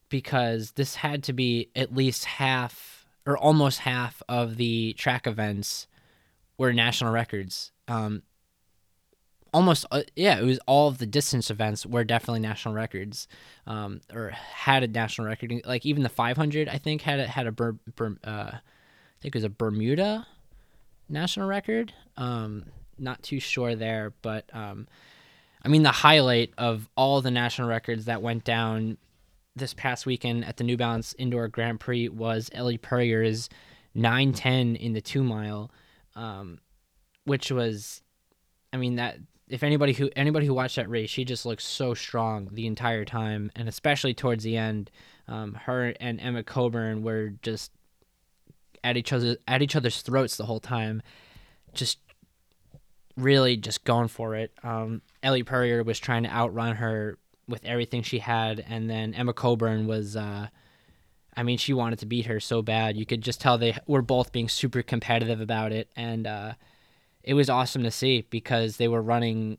Because 0.10 0.72
this 0.72 0.96
had 0.96 1.24
to 1.24 1.34
be 1.34 1.70
at 1.76 1.96
least 1.96 2.26
half 2.26 3.08
or 3.26 3.38
almost 3.38 3.80
half 3.80 4.22
of 4.28 4.58
the 4.58 4.94
track 4.94 5.28
events 5.28 5.88
were 6.58 6.74
national 6.74 7.12
records. 7.12 7.72
Um, 7.88 8.24
almost 9.56 9.86
uh, 9.90 10.02
yeah, 10.18 10.38
it 10.38 10.44
was 10.44 10.60
all 10.68 10.90
of 10.90 10.98
the 10.98 11.06
distance 11.06 11.50
events 11.50 11.86
were 11.86 12.04
definitely 12.04 12.42
national 12.42 12.74
records, 12.74 13.26
um, 13.66 14.02
or 14.14 14.32
had 14.32 14.84
a 14.84 14.88
national 14.88 15.26
record. 15.26 15.54
Like 15.66 15.86
even 15.86 16.04
the 16.04 16.10
500, 16.10 16.68
I 16.68 16.78
think 16.78 17.02
had 17.02 17.22
a, 17.22 17.28
had 17.28 17.48
a 17.48 17.54
Ber, 17.54 17.78
Ber, 17.96 18.18
uh, 18.26 18.52
I 18.52 18.60
think 19.22 19.34
it 19.34 19.36
was 19.36 19.46
a 19.46 19.50
Bermuda 19.50 20.28
national 21.08 21.48
record. 21.48 21.94
Um, 22.18 22.66
not 23.00 23.24
too 23.24 23.40
sure 23.40 23.76
there, 23.76 24.14
but 24.22 24.44
um, 24.52 24.88
I 25.64 25.70
mean 25.70 25.84
the 25.84 25.92
highlight 25.92 26.52
of 26.58 26.90
all 26.98 27.22
the 27.22 27.32
national 27.32 27.70
records 27.70 28.06
that 28.06 28.22
went 28.22 28.44
down 28.44 28.98
this 29.56 29.74
past 29.74 30.06
weekend 30.06 30.44
at 30.44 30.58
the 30.58 30.66
New 30.66 30.76
Balance 30.76 31.16
Indoor 31.18 31.48
Grand 31.48 31.80
Prix 31.80 32.10
was 32.10 32.50
Ellie 32.52 32.78
Purrier's 32.78 33.48
910 33.94 34.76
in 34.76 34.92
the 34.92 35.00
two 35.00 35.24
mile, 35.24 35.72
um, 36.14 36.60
which 37.24 37.54
was, 37.54 38.02
I 38.74 38.78
mean 38.78 38.98
that 38.98 39.18
if 39.48 39.64
anybody 39.64 39.94
who 39.94 40.10
anybody 40.16 40.46
who 40.46 40.54
watched 40.54 40.76
that 40.78 40.90
race, 40.90 41.10
she 41.10 41.24
just 41.24 41.46
looked 41.46 41.62
so 41.62 41.94
strong 41.94 42.50
the 42.52 42.66
entire 42.66 43.06
time, 43.06 43.52
and 43.56 43.70
especially 43.70 44.14
towards 44.14 44.44
the 44.44 44.58
end, 44.58 44.90
um, 45.28 45.54
her 45.54 45.94
and 46.00 46.20
Emma 46.20 46.44
Coburn 46.44 47.04
were 47.04 47.30
just 47.42 47.72
at 48.84 48.98
each 48.98 49.14
other 49.14 49.38
at 49.48 49.62
each 49.62 49.76
other's 49.76 50.02
throats 50.02 50.38
the 50.38 50.46
whole 50.46 50.60
time, 50.60 51.02
just 51.74 52.00
really 53.16 53.56
just 53.56 53.84
going 53.84 54.08
for 54.08 54.36
it. 54.36 54.52
Um, 54.64 55.02
Ellie 55.22 55.44
Purrier 55.44 55.84
was 55.84 56.00
trying 56.00 56.24
to 56.24 56.30
outrun 56.30 56.78
her 56.78 57.18
with 57.48 57.64
everything 57.66 58.02
she 58.02 58.20
had, 58.20 58.64
and 58.68 58.90
then 58.90 59.14
Emma 59.14 59.34
Coburn 59.34 59.86
was. 59.86 60.16
Uh, 60.16 60.48
I 61.38 61.44
mean, 61.44 61.58
she 61.58 61.74
wanted 61.74 62.00
to 62.00 62.06
beat 62.06 62.28
her 62.28 62.40
so 62.40 62.62
bad. 62.62 62.96
You 62.96 63.06
could 63.06 63.22
just 63.22 63.42
tell 63.42 63.58
they 63.58 63.78
were 63.88 64.02
both 64.02 64.32
being 64.32 64.48
super 64.48 64.82
competitive 64.82 65.42
about 65.42 65.72
it, 65.72 65.90
and 65.96 66.26
uh, 66.26 66.54
it 67.26 67.34
was 67.34 67.50
awesome 67.50 67.84
to 67.84 67.92
see 67.92 68.26
because 68.30 68.78
they 68.78 68.88
were 68.88 69.02
running. 69.02 69.58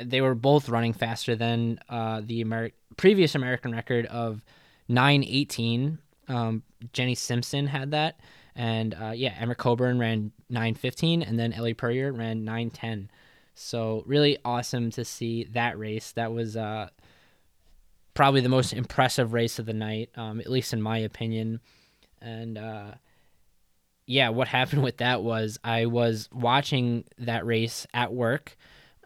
They 0.00 0.20
were 0.20 0.34
both 0.34 0.68
running 0.68 0.92
faster 0.92 1.34
than 1.36 1.78
uh, 1.88 2.20
the 2.24 2.40
Amer- 2.40 2.72
previous 2.96 3.34
American 3.34 3.72
record 3.72 4.06
of 4.06 4.42
nine 4.88 5.24
eighteen. 5.24 5.98
Um, 6.26 6.62
Jenny 6.92 7.14
Simpson 7.14 7.68
had 7.68 7.92
that, 7.92 8.20
and 8.54 8.94
uh, 8.94 9.12
yeah, 9.14 9.34
Emma 9.38 9.54
Coburn 9.54 9.98
ran 9.98 10.32
nine 10.50 10.74
fifteen, 10.74 11.22
and 11.22 11.38
then 11.38 11.52
Ellie 11.52 11.74
Purrier 11.74 12.12
ran 12.12 12.44
nine 12.44 12.70
ten. 12.70 13.08
So 13.54 14.02
really 14.06 14.36
awesome 14.44 14.90
to 14.90 15.04
see 15.04 15.44
that 15.52 15.78
race. 15.78 16.12
That 16.12 16.32
was 16.32 16.56
uh, 16.56 16.88
probably 18.14 18.40
the 18.40 18.48
most 18.48 18.72
impressive 18.72 19.32
race 19.32 19.58
of 19.58 19.66
the 19.66 19.72
night, 19.72 20.10
um, 20.16 20.40
at 20.40 20.50
least 20.50 20.72
in 20.72 20.82
my 20.82 20.98
opinion. 20.98 21.60
And 22.20 22.58
uh, 22.58 22.92
yeah, 24.08 24.30
what 24.30 24.48
happened 24.48 24.82
with 24.82 24.96
that 24.96 25.22
was 25.22 25.58
I 25.62 25.84
was 25.84 26.30
watching 26.32 27.04
that 27.18 27.44
race 27.44 27.86
at 27.92 28.10
work. 28.10 28.56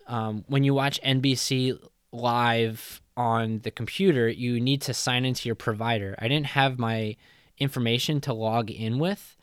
Um, 0.06 0.44
when 0.46 0.62
you 0.62 0.74
watch 0.74 1.02
NBC 1.02 1.76
live 2.12 3.02
on 3.16 3.58
the 3.64 3.72
computer, 3.72 4.28
you 4.28 4.60
need 4.60 4.80
to 4.82 4.94
sign 4.94 5.24
into 5.24 5.48
your 5.48 5.56
provider. 5.56 6.14
I 6.20 6.28
didn't 6.28 6.46
have 6.46 6.78
my 6.78 7.16
information 7.58 8.20
to 8.22 8.32
log 8.32 8.70
in 8.70 9.00
with, 9.00 9.36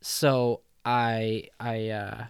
so 0.00 0.62
I 0.84 1.50
I 1.60 1.90
uh, 1.90 2.24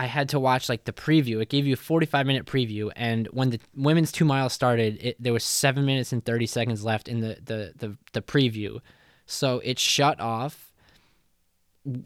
I 0.00 0.06
had 0.06 0.30
to 0.30 0.40
watch 0.40 0.68
like 0.68 0.82
the 0.82 0.92
preview. 0.92 1.40
It 1.40 1.48
gave 1.48 1.64
you 1.64 1.74
a 1.74 1.76
45 1.76 2.26
minute 2.26 2.44
preview, 2.44 2.90
and 2.96 3.28
when 3.28 3.50
the 3.50 3.60
women's 3.76 4.10
two 4.10 4.24
miles 4.24 4.52
started, 4.52 4.98
it, 5.00 5.16
there 5.22 5.32
was 5.32 5.44
seven 5.44 5.86
minutes 5.86 6.12
and 6.12 6.24
30 6.24 6.46
seconds 6.46 6.84
left 6.84 7.06
in 7.06 7.20
the, 7.20 7.38
the, 7.40 7.72
the, 7.76 7.96
the 8.14 8.22
preview. 8.22 8.80
So 9.30 9.60
it 9.64 9.78
shut 9.78 10.20
off 10.20 10.72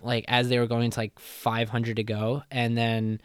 like 0.03 0.25
as 0.29 0.49
they 0.49 0.59
were 0.59 0.67
going 0.67 0.91
to 0.91 1.01
like 1.01 1.19
500 1.19 1.97
to 1.97 2.05
go. 2.05 2.43
And 2.51 2.77
then, 2.77 3.21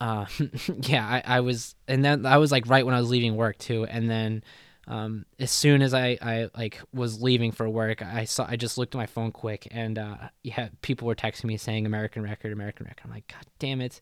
uh, 0.00 0.26
yeah, 0.82 1.06
I, 1.06 1.36
I 1.36 1.40
was, 1.40 1.74
and 1.86 2.04
then 2.04 2.26
I 2.26 2.38
was 2.38 2.50
like 2.50 2.68
right 2.68 2.84
when 2.84 2.94
I 2.94 3.00
was 3.00 3.10
leaving 3.10 3.36
work 3.36 3.58
too. 3.58 3.84
And 3.84 4.10
then 4.10 4.42
um, 4.88 5.26
as 5.38 5.50
soon 5.50 5.80
as 5.80 5.94
I, 5.94 6.18
I 6.20 6.48
like 6.56 6.80
was 6.92 7.22
leaving 7.22 7.52
for 7.52 7.68
work, 7.68 8.02
I 8.02 8.24
saw 8.24 8.46
I 8.48 8.56
just 8.56 8.78
looked 8.78 8.94
at 8.94 8.98
my 8.98 9.06
phone 9.06 9.30
quick, 9.30 9.68
and 9.70 9.98
uh, 9.98 10.16
yeah, 10.42 10.68
people 10.82 11.06
were 11.06 11.14
texting 11.14 11.44
me 11.44 11.56
saying 11.56 11.86
American 11.86 12.22
record, 12.22 12.52
American 12.52 12.86
record. 12.86 13.02
I'm 13.04 13.10
like, 13.12 13.28
God 13.28 13.46
damn 13.60 13.80
it! 13.80 14.00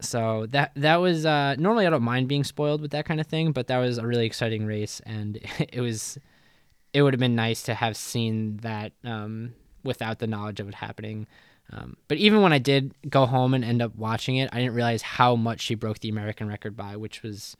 So 0.00 0.46
that 0.50 0.72
that 0.76 0.96
was 0.96 1.24
uh, 1.24 1.56
normally 1.58 1.86
I 1.86 1.90
don't 1.90 2.02
mind 2.02 2.28
being 2.28 2.44
spoiled 2.44 2.82
with 2.82 2.90
that 2.90 3.06
kind 3.06 3.18
of 3.18 3.26
thing, 3.26 3.52
but 3.52 3.66
that 3.68 3.78
was 3.78 3.96
a 3.96 4.06
really 4.06 4.26
exciting 4.26 4.66
race, 4.66 5.00
and 5.06 5.38
it 5.58 5.80
was 5.80 6.18
it 6.92 7.02
would 7.02 7.14
have 7.14 7.20
been 7.20 7.36
nice 7.36 7.62
to 7.62 7.74
have 7.74 7.96
seen 7.96 8.58
that 8.58 8.92
um, 9.04 9.54
without 9.84 10.18
the 10.18 10.26
knowledge 10.26 10.60
of 10.60 10.68
it 10.68 10.74
happening. 10.74 11.26
Um, 11.72 11.96
but 12.08 12.18
even 12.18 12.42
when 12.42 12.52
I 12.52 12.58
did 12.58 12.94
go 13.08 13.26
home 13.26 13.54
and 13.54 13.64
end 13.64 13.80
up 13.80 13.94
watching 13.94 14.36
it, 14.36 14.50
I 14.52 14.58
didn't 14.58 14.74
realize 14.74 15.02
how 15.02 15.36
much 15.36 15.60
she 15.60 15.74
broke 15.74 16.00
the 16.00 16.08
American 16.08 16.48
record 16.48 16.76
by, 16.76 16.96
which 16.96 17.22
was 17.22 17.56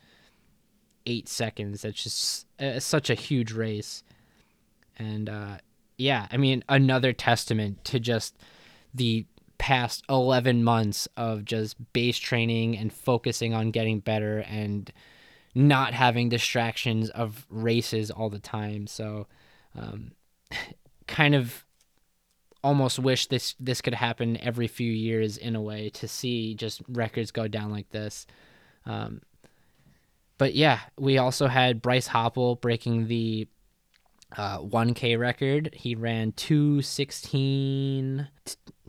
eight 1.07 1.29
seconds. 1.29 1.83
That's 1.83 2.03
just 2.03 2.47
uh, 2.59 2.81
such 2.81 3.09
a 3.09 3.14
huge 3.14 3.53
race. 3.53 4.03
And 4.99 5.29
uh, 5.29 5.59
yeah, 5.97 6.27
I 6.31 6.37
mean, 6.37 6.64
another 6.69 7.12
testament 7.12 7.85
to 7.87 8.01
just 8.01 8.37
the 8.93 9.27
past 9.59 10.05
11 10.09 10.64
months 10.64 11.07
of 11.16 11.45
just 11.45 11.77
base 11.93 12.19
training 12.19 12.77
and 12.77 12.93
focusing 12.93 13.55
on 13.55 13.71
getting 13.71 14.01
better 14.01 14.38
and 14.49 14.90
not 15.54 15.92
having 15.92 16.28
distractions 16.28 17.10
of 17.10 17.46
races 17.50 18.10
all 18.10 18.30
the 18.30 18.38
time. 18.38 18.86
So, 18.86 19.26
um, 19.76 20.12
kind 21.06 21.34
of 21.34 21.64
almost 22.62 22.98
wish 22.98 23.26
this 23.26 23.54
this 23.58 23.80
could 23.80 23.94
happen 23.94 24.36
every 24.36 24.66
few 24.66 24.90
years 24.90 25.36
in 25.38 25.56
a 25.56 25.62
way 25.62 25.88
to 25.88 26.06
see 26.06 26.54
just 26.54 26.82
records 26.88 27.30
go 27.30 27.48
down 27.48 27.70
like 27.70 27.88
this. 27.90 28.26
Um, 28.86 29.22
but 30.38 30.54
yeah, 30.54 30.80
we 30.98 31.18
also 31.18 31.48
had 31.48 31.82
Bryce 31.82 32.08
Hoppel 32.08 32.60
breaking 32.60 33.08
the 33.08 33.46
uh, 34.36 34.58
1K 34.58 35.18
record. 35.18 35.70
He 35.74 35.94
ran 35.94 36.32
216. 36.32 38.28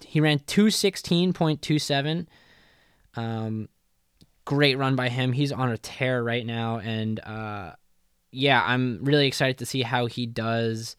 He 0.05 0.21
ran 0.21 0.39
216.27. 0.39 2.27
Um, 3.15 3.67
great 4.45 4.77
run 4.77 4.95
by 4.95 5.09
him. 5.09 5.33
He's 5.33 5.51
on 5.51 5.71
a 5.71 5.77
tear 5.77 6.23
right 6.23 6.45
now, 6.45 6.79
and 6.79 7.19
uh, 7.19 7.73
yeah, 8.31 8.63
I'm 8.65 9.03
really 9.03 9.27
excited 9.27 9.57
to 9.59 9.65
see 9.65 9.81
how 9.81 10.05
he 10.05 10.25
does 10.25 10.95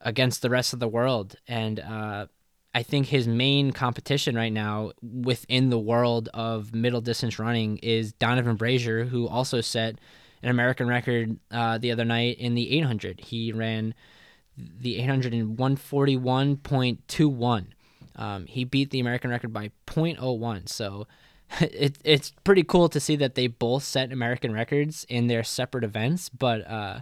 against 0.00 0.42
the 0.42 0.50
rest 0.50 0.72
of 0.72 0.80
the 0.80 0.88
world. 0.88 1.36
And 1.46 1.80
uh, 1.80 2.26
I 2.74 2.82
think 2.82 3.06
his 3.06 3.26
main 3.26 3.72
competition 3.72 4.36
right 4.36 4.52
now 4.52 4.92
within 5.02 5.70
the 5.70 5.78
world 5.78 6.28
of 6.34 6.74
middle 6.74 7.00
distance 7.00 7.38
running 7.38 7.78
is 7.78 8.12
Donavan 8.12 8.56
Brazier, 8.56 9.04
who 9.04 9.26
also 9.26 9.60
set 9.60 9.98
an 10.42 10.50
American 10.50 10.86
record 10.86 11.38
uh, 11.50 11.78
the 11.78 11.90
other 11.90 12.04
night 12.04 12.38
in 12.38 12.54
the 12.54 12.78
800. 12.78 13.20
He 13.20 13.52
ran 13.52 13.94
the 14.56 14.98
800 14.98 15.34
in 15.34 15.56
141.21. 15.56 17.66
Um, 18.16 18.46
he 18.46 18.64
beat 18.64 18.90
the 18.90 19.00
American 19.00 19.30
record 19.30 19.52
by 19.52 19.70
0.01. 19.86 20.68
So 20.68 21.06
it, 21.60 21.98
it's 22.04 22.32
pretty 22.44 22.62
cool 22.62 22.88
to 22.88 23.00
see 23.00 23.16
that 23.16 23.34
they 23.34 23.46
both 23.46 23.82
set 23.82 24.12
American 24.12 24.52
records 24.52 25.06
in 25.08 25.26
their 25.26 25.44
separate 25.44 25.84
events, 25.84 26.28
but 26.28 26.68
uh, 26.68 27.00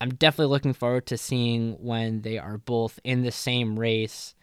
I'm 0.00 0.10
definitely 0.10 0.50
looking 0.50 0.72
forward 0.72 1.06
to 1.06 1.18
seeing 1.18 1.72
when 1.74 2.22
they 2.22 2.38
are 2.38 2.58
both 2.58 2.98
in 3.04 3.22
the 3.22 3.32
same 3.32 3.78
race 3.78 4.34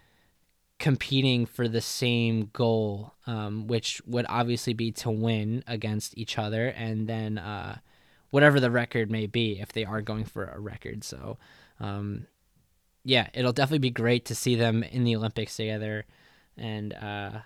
competing 0.79 1.45
for 1.45 1.67
the 1.67 1.81
same 1.81 2.49
goal, 2.53 3.13
um, 3.25 3.67
which 3.67 4.01
would 4.05 4.25
obviously 4.29 4.73
be 4.73 4.91
to 4.91 5.09
win 5.09 5.63
against 5.65 6.15
each 6.17 6.37
other, 6.37 6.67
and 6.67 7.07
then 7.07 7.37
uh, 7.37 7.79
whatever 8.29 8.59
the 8.59 8.69
record 8.69 9.09
may 9.09 9.25
be, 9.25 9.59
if 9.59 9.71
they 9.71 9.85
are 9.85 10.01
going 10.01 10.25
for 10.25 10.45
a 10.45 10.59
record. 10.59 11.03
So, 11.03 11.37
um, 11.79 12.27
yeah, 13.03 13.29
it'll 13.33 13.53
definitely 13.53 13.79
be 13.79 13.89
great 13.89 14.25
to 14.25 14.35
see 14.35 14.55
them 14.55 14.83
in 14.83 15.03
the 15.03 15.15
Olympics 15.15 15.55
together, 15.55 16.05
and 16.55 16.93
uh, 16.93 17.39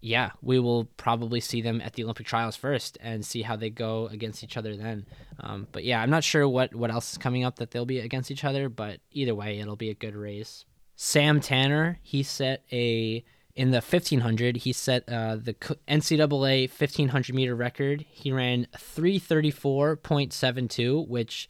yeah, 0.00 0.30
we 0.40 0.58
will 0.58 0.86
probably 0.96 1.40
see 1.40 1.62
them 1.62 1.80
at 1.80 1.94
the 1.94 2.04
Olympic 2.04 2.26
trials 2.26 2.56
first 2.56 2.98
and 3.00 3.24
see 3.24 3.42
how 3.42 3.56
they 3.56 3.70
go 3.70 4.08
against 4.08 4.42
each 4.42 4.56
other 4.56 4.76
then. 4.76 5.06
Um, 5.40 5.68
but 5.72 5.84
yeah, 5.84 6.02
I'm 6.02 6.10
not 6.10 6.24
sure 6.24 6.48
what 6.48 6.74
what 6.74 6.90
else 6.90 7.12
is 7.12 7.18
coming 7.18 7.44
up 7.44 7.56
that 7.56 7.70
they'll 7.70 7.86
be 7.86 8.00
against 8.00 8.30
each 8.30 8.44
other, 8.44 8.68
but 8.68 9.00
either 9.12 9.34
way, 9.34 9.58
it'll 9.58 9.76
be 9.76 9.90
a 9.90 9.94
good 9.94 10.16
race. 10.16 10.64
Sam 10.96 11.40
Tanner, 11.40 11.98
he 12.02 12.22
set 12.22 12.64
a 12.72 13.24
in 13.54 13.70
the 13.70 13.76
1500. 13.76 14.56
He 14.58 14.72
set 14.72 15.08
uh, 15.08 15.36
the 15.36 15.54
NCAA 15.54 16.68
1500 16.68 17.34
meter 17.34 17.54
record. 17.54 18.04
He 18.08 18.32
ran 18.32 18.66
334.72, 18.76 21.08
which 21.08 21.48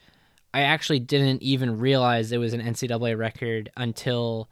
I 0.53 0.61
actually 0.62 0.99
didn't 1.01 1.42
even 1.42 1.79
realize 1.79 2.33
it 2.33 2.38
was 2.38 2.53
an 2.53 2.61
NCAA 2.61 3.16
record 3.16 3.71
until 3.77 4.51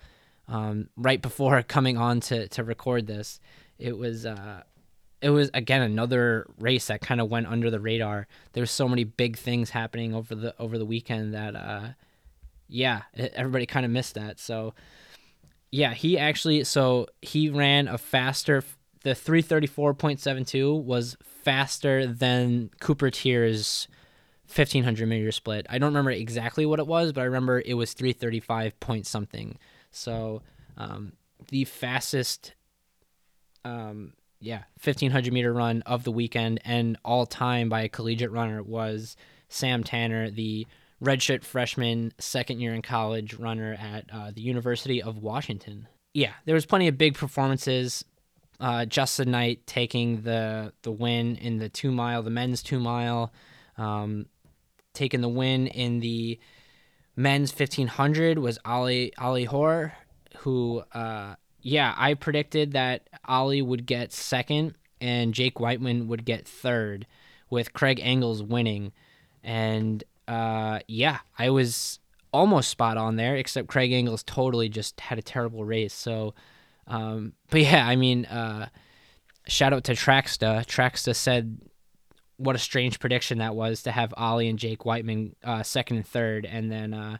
um, 0.48 0.88
right 0.96 1.20
before 1.20 1.62
coming 1.68 1.96
on 1.96 2.20
to 2.20 2.48
to 2.48 2.64
record 2.64 3.06
this. 3.06 3.40
It 3.80 3.96
was. 3.96 4.26
Uh, 4.26 4.62
it 5.22 5.28
was 5.28 5.50
again 5.52 5.82
another 5.82 6.46
race 6.58 6.86
that 6.86 7.02
kind 7.02 7.20
of 7.20 7.28
went 7.28 7.46
under 7.46 7.70
the 7.70 7.80
radar. 7.80 8.26
There's 8.54 8.70
so 8.70 8.88
many 8.88 9.04
big 9.04 9.36
things 9.36 9.68
happening 9.68 10.14
over 10.14 10.34
the 10.34 10.54
over 10.58 10.78
the 10.78 10.86
weekend 10.86 11.34
that 11.34 11.54
uh, 11.54 11.88
yeah, 12.68 13.02
everybody 13.14 13.66
kind 13.66 13.84
of 13.84 13.92
missed 13.92 14.14
that. 14.14 14.38
So 14.38 14.72
Yeah, 15.70 15.92
he 15.92 16.18
actually 16.18 16.64
so 16.64 17.06
he 17.20 17.50
ran 17.50 17.86
a 17.86 17.98
faster 17.98 18.64
the 19.02 19.10
334.72 19.10 20.82
was 20.84 21.16
faster 21.22 22.06
than 22.06 22.70
Cooper 22.80 23.10
Teare's 23.10 23.88
1500 24.54 25.08
meter 25.08 25.32
split. 25.32 25.66
I 25.70 25.78
don't 25.78 25.88
remember 25.88 26.10
exactly 26.10 26.66
what 26.66 26.80
it 26.80 26.86
was, 26.86 27.12
but 27.12 27.22
I 27.22 27.24
remember 27.24 27.62
it 27.64 27.74
was 27.74 27.92
335 27.94 28.78
point 28.80 29.06
something. 29.06 29.56
So 29.90 30.42
um, 30.76 31.12
the 31.48 31.64
fastest, 31.64 32.54
um, 33.64 34.12
yeah, 34.40 34.64
1500 34.82 35.32
meter 35.32 35.52
run 35.52 35.82
of 35.82 36.04
the 36.04 36.12
weekend 36.12 36.60
and 36.64 36.96
all 37.04 37.26
time 37.26 37.68
by 37.68 37.82
a 37.82 37.88
collegiate 37.88 38.30
runner 38.30 38.62
was 38.62 39.16
Sam 39.48 39.84
Tanner, 39.84 40.30
the 40.30 40.66
redshirt 41.02 41.44
freshman, 41.44 42.12
second 42.18 42.60
year 42.60 42.74
in 42.74 42.82
college 42.82 43.34
runner 43.34 43.74
at 43.74 44.04
uh, 44.12 44.30
the 44.34 44.40
University 44.40 45.02
of 45.02 45.18
Washington. 45.18 45.88
Yeah, 46.14 46.32
there 46.44 46.54
was 46.54 46.66
plenty 46.66 46.88
of 46.88 46.98
big 46.98 47.14
performances. 47.14 48.04
Uh, 48.58 48.84
Justin 48.84 49.30
Knight 49.30 49.66
taking 49.66 50.22
the 50.22 50.72
the 50.82 50.92
win 50.92 51.36
in 51.36 51.58
the 51.58 51.68
two 51.68 51.90
mile, 51.90 52.22
the 52.22 52.30
men's 52.30 52.62
two 52.62 52.78
mile, 52.78 53.32
um, 53.78 54.26
taking 54.92 55.20
the 55.20 55.28
win 55.28 55.66
in 55.66 56.00
the 56.00 56.38
men's 57.16 57.52
fifteen 57.52 57.86
hundred 57.86 58.38
was 58.38 58.58
Ollie 58.64 59.16
Ollie 59.16 59.44
Hoare, 59.44 59.94
who 60.38 60.82
uh, 60.92 61.36
yeah 61.62 61.94
I 61.96 62.14
predicted 62.14 62.72
that 62.72 63.08
Ollie 63.24 63.62
would 63.62 63.86
get 63.86 64.12
second 64.12 64.74
and 65.00 65.32
Jake 65.34 65.58
Wightman 65.58 66.08
would 66.08 66.24
get 66.24 66.46
third, 66.46 67.06
with 67.48 67.72
Craig 67.72 68.00
Engels 68.02 68.42
winning, 68.42 68.92
and 69.42 70.04
uh, 70.28 70.80
yeah 70.86 71.18
I 71.38 71.50
was 71.50 71.98
almost 72.32 72.70
spot 72.70 72.96
on 72.96 73.16
there, 73.16 73.36
except 73.36 73.68
Craig 73.68 73.92
Engels 73.92 74.22
totally 74.22 74.68
just 74.68 75.00
had 75.00 75.18
a 75.18 75.22
terrible 75.22 75.64
race. 75.64 75.94
So 75.94 76.34
um, 76.86 77.34
but 77.50 77.60
yeah, 77.62 77.86
I 77.86 77.96
mean, 77.96 78.26
uh, 78.26 78.68
shout 79.46 79.72
out 79.72 79.84
to 79.84 79.92
Tracksta. 79.92 80.66
Tracksta 80.66 81.14
said 81.14 81.58
what 82.36 82.56
a 82.56 82.58
strange 82.58 82.98
prediction 82.98 83.38
that 83.38 83.54
was 83.54 83.82
to 83.82 83.92
have 83.92 84.14
Ollie 84.16 84.48
and 84.48 84.58
Jake 84.58 84.84
Wightman 84.84 85.36
uh, 85.44 85.62
second 85.62 85.98
and 85.98 86.06
third, 86.06 86.44
and 86.44 86.70
then 86.70 86.92
uh, 86.92 87.18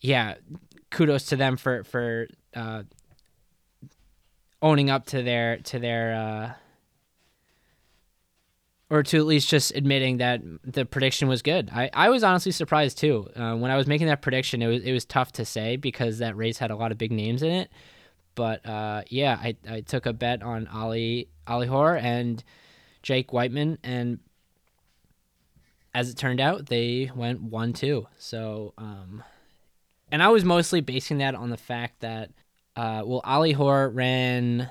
yeah, 0.00 0.34
kudos 0.90 1.26
to 1.26 1.36
them 1.36 1.56
for 1.56 1.84
for 1.84 2.28
uh, 2.54 2.82
owning 4.62 4.88
up 4.88 5.04
to 5.06 5.22
their 5.22 5.58
to 5.58 5.78
their 5.78 6.14
uh, 6.14 6.52
or 8.88 9.02
to 9.02 9.18
at 9.18 9.26
least 9.26 9.48
just 9.48 9.74
admitting 9.74 10.18
that 10.18 10.40
the 10.64 10.84
prediction 10.84 11.26
was 11.26 11.42
good. 11.42 11.70
I, 11.72 11.90
I 11.92 12.08
was 12.10 12.22
honestly 12.22 12.52
surprised 12.52 12.98
too. 12.98 13.28
Uh, 13.34 13.56
when 13.56 13.70
I 13.70 13.76
was 13.76 13.86
making 13.86 14.06
that 14.06 14.22
prediction, 14.22 14.62
it 14.62 14.68
was 14.68 14.82
it 14.82 14.92
was 14.92 15.04
tough 15.04 15.32
to 15.32 15.44
say 15.44 15.76
because 15.76 16.18
that 16.18 16.36
race 16.36 16.58
had 16.58 16.70
a 16.70 16.76
lot 16.76 16.92
of 16.92 16.98
big 16.98 17.10
names 17.10 17.42
in 17.42 17.50
it. 17.50 17.70
But 18.34 18.64
uh, 18.64 19.02
yeah, 19.08 19.38
I, 19.42 19.56
I 19.68 19.80
took 19.80 20.06
a 20.06 20.12
bet 20.12 20.42
on 20.42 20.66
Ollie 20.68 21.28
Ollie 21.46 21.66
Hoare 21.66 21.96
and 21.96 22.42
Jake 23.02 23.32
Wightman, 23.32 23.78
and 23.82 24.20
as 25.94 26.08
it 26.08 26.16
turned 26.16 26.40
out, 26.40 26.66
they 26.66 27.10
went 27.14 27.42
one 27.42 27.72
two. 27.72 28.06
So, 28.18 28.74
um, 28.78 29.22
and 30.10 30.22
I 30.22 30.28
was 30.28 30.44
mostly 30.44 30.80
basing 30.80 31.18
that 31.18 31.34
on 31.34 31.50
the 31.50 31.56
fact 31.56 32.00
that, 32.00 32.30
uh, 32.76 33.02
well, 33.04 33.20
Ollie 33.24 33.52
Hoare 33.52 33.88
ran 33.90 34.70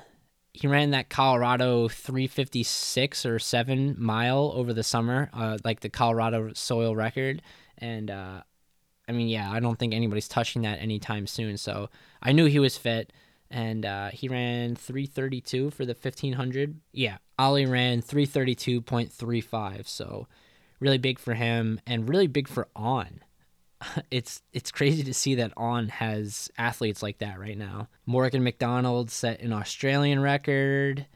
he 0.52 0.68
ran 0.68 0.90
that 0.90 1.08
Colorado 1.08 1.88
356 1.88 3.24
or 3.24 3.38
7 3.38 3.96
mile 3.98 4.52
over 4.54 4.72
the 4.74 4.82
summer, 4.82 5.30
uh, 5.32 5.56
like 5.64 5.80
the 5.80 5.88
Colorado 5.88 6.52
soil 6.52 6.94
record. 6.94 7.40
And, 7.78 8.10
uh, 8.10 8.42
I 9.08 9.12
mean, 9.12 9.28
yeah, 9.28 9.50
I 9.50 9.60
don't 9.60 9.78
think 9.78 9.94
anybody's 9.94 10.28
touching 10.28 10.62
that 10.62 10.80
anytime 10.80 11.26
soon. 11.26 11.56
So 11.56 11.88
I 12.22 12.32
knew 12.32 12.44
he 12.46 12.58
was 12.58 12.76
fit 12.76 13.12
and 13.50 13.86
uh, 13.86 14.10
he 14.10 14.28
ran 14.28 14.76
332 14.76 15.70
for 15.70 15.86
the 15.86 15.94
1500. 15.94 16.80
Yeah, 16.92 17.18
Ollie 17.38 17.66
ran 17.66 18.02
332.35, 18.02 19.86
so 19.86 20.26
really 20.80 20.98
big 20.98 21.18
for 21.18 21.34
him 21.34 21.80
and 21.86 22.08
really 22.08 22.26
big 22.26 22.48
for 22.48 22.68
On. 22.76 23.22
It's 24.10 24.42
it's 24.52 24.70
crazy 24.70 25.02
to 25.04 25.14
see 25.14 25.34
that 25.36 25.52
On 25.56 25.88
has 25.88 26.50
athletes 26.58 27.02
like 27.02 27.18
that 27.18 27.38
right 27.38 27.56
now. 27.56 27.88
Morgan 28.06 28.42
McDonald 28.42 29.10
set 29.10 29.40
an 29.40 29.52
Australian 29.52 30.20
record. 30.20 31.06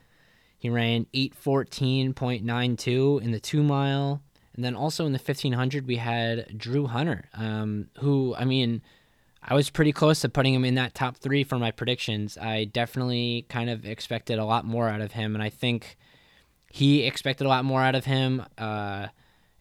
He 0.59 0.71
ran 0.71 1.07
814.92 1.15 3.23
in 3.23 3.31
the 3.31 3.41
2 3.41 3.63
mile. 3.63 4.23
And 4.55 4.65
then 4.65 4.75
also 4.75 5.05
in 5.05 5.13
the 5.13 5.19
1500 5.19 5.87
we 5.87 5.97
had 5.97 6.57
Drew 6.57 6.87
Hunter, 6.87 7.29
um, 7.35 7.89
who 7.99 8.35
I 8.37 8.45
mean 8.45 8.83
I 9.49 9.55
was 9.55 9.71
pretty 9.71 9.93
close 9.93 10.21
to 10.21 10.29
putting 10.29 10.55
him 10.55 10.65
in 10.65 10.75
that 10.75 10.95
top 10.95 11.19
three 11.19 11.45
for 11.45 11.59
my 11.59 11.71
predictions. 11.71 12.37
I 12.37 12.65
definitely 12.65 13.47
kind 13.49 13.71
of 13.71 13.85
expected 13.85 14.39
a 14.39 14.45
lot 14.45 14.65
more 14.65 14.89
out 14.89 15.01
of 15.01 15.13
him, 15.13 15.37
and 15.37 15.43
I 15.43 15.51
think 15.51 15.97
he 16.69 17.05
expected 17.05 17.47
a 17.47 17.49
lot 17.49 17.65
more 17.65 17.81
out 17.81 17.95
of 17.95 18.07
him. 18.07 18.45
Uh, 18.59 19.07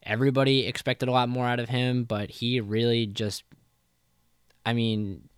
everybody 0.06 0.66
expected 0.66 1.08
a 1.08 1.12
lot 1.12 1.28
more 1.28 1.46
out 1.46 1.60
of 1.60 1.68
him, 1.68 2.04
but 2.04 2.30
he 2.30 2.60
really 2.60 3.06
just, 3.06 3.44
I 4.64 4.72
mean, 4.72 5.28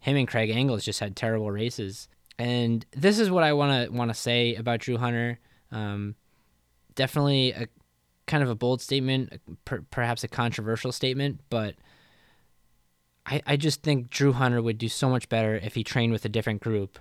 him 0.00 0.16
and 0.16 0.26
Craig 0.26 0.50
Engels 0.50 0.84
just 0.84 1.00
had 1.00 1.14
terrible 1.14 1.50
races. 1.50 2.08
And 2.38 2.84
this 2.92 3.18
is 3.18 3.30
what 3.30 3.44
I 3.44 3.52
want 3.52 3.86
to 3.86 3.96
want 3.96 4.10
to 4.10 4.14
say 4.14 4.54
about 4.56 4.80
Drew 4.80 4.96
Hunter. 4.96 5.38
Um, 5.70 6.16
definitely 6.94 7.52
a 7.52 7.68
kind 8.26 8.42
of 8.42 8.50
a 8.50 8.54
bold 8.54 8.80
statement, 8.80 9.40
per, 9.64 9.82
perhaps 9.90 10.24
a 10.24 10.28
controversial 10.28 10.92
statement, 10.92 11.40
but 11.50 11.74
I, 13.26 13.42
I 13.46 13.56
just 13.56 13.82
think 13.82 14.10
Drew 14.10 14.32
Hunter 14.32 14.62
would 14.62 14.78
do 14.78 14.88
so 14.88 15.08
much 15.08 15.28
better 15.28 15.56
if 15.56 15.74
he 15.74 15.84
trained 15.84 16.12
with 16.12 16.24
a 16.24 16.28
different 16.30 16.62
group. 16.62 16.98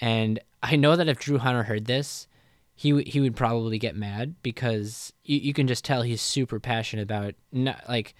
And 0.00 0.38
I 0.62 0.76
know 0.76 0.96
that 0.96 1.08
if 1.08 1.18
Drew 1.18 1.38
Hunter 1.38 1.64
heard 1.64 1.86
this, 1.86 2.28
he 2.76 3.02
he 3.04 3.20
would 3.20 3.34
probably 3.34 3.78
get 3.78 3.96
mad 3.96 4.34
because 4.42 5.12
you, 5.24 5.38
you 5.38 5.54
can 5.54 5.66
just 5.66 5.84
tell 5.84 6.02
he's 6.02 6.20
super 6.20 6.60
passionate 6.60 7.02
about 7.02 7.34
not 7.50 7.82
like 7.88 8.14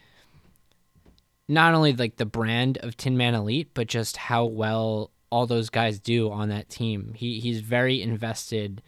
not 1.46 1.74
only 1.74 1.92
like 1.92 2.16
the 2.16 2.26
brand 2.26 2.78
of 2.78 2.96
Tin 2.96 3.16
Man 3.16 3.34
Elite, 3.34 3.70
but 3.74 3.86
just 3.86 4.16
how 4.16 4.46
well 4.46 5.10
all 5.30 5.46
those 5.46 5.68
guys 5.68 6.00
do 6.00 6.30
on 6.30 6.48
that 6.48 6.70
team. 6.70 7.12
He 7.14 7.38
he's 7.38 7.60
very 7.60 8.00
invested 8.00 8.82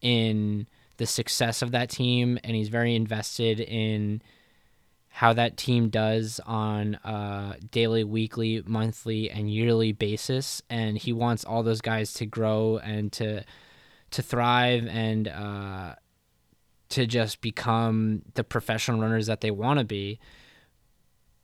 in 0.00 0.68
the 0.98 1.06
success 1.06 1.62
of 1.62 1.72
that 1.72 1.90
team 1.90 2.38
and 2.44 2.54
he's 2.54 2.68
very 2.68 2.94
invested 2.94 3.60
in 3.60 4.22
how 5.08 5.32
that 5.32 5.56
team 5.56 5.88
does 5.88 6.40
on 6.46 6.94
a 7.02 7.56
daily, 7.72 8.04
weekly, 8.04 8.62
monthly, 8.66 9.28
and 9.28 9.50
yearly 9.50 9.90
basis, 9.90 10.62
and 10.70 10.96
he 10.96 11.12
wants 11.12 11.44
all 11.44 11.64
those 11.64 11.80
guys 11.80 12.12
to 12.12 12.24
grow 12.24 12.78
and 12.78 13.10
to 13.12 13.42
to 14.10 14.22
thrive 14.22 14.86
and 14.86 15.28
uh, 15.28 15.94
to 16.90 17.06
just 17.06 17.40
become 17.40 18.22
the 18.34 18.44
professional 18.44 19.00
runners 19.00 19.26
that 19.26 19.40
they 19.40 19.50
want 19.50 19.78
to 19.78 19.84
be. 19.84 20.18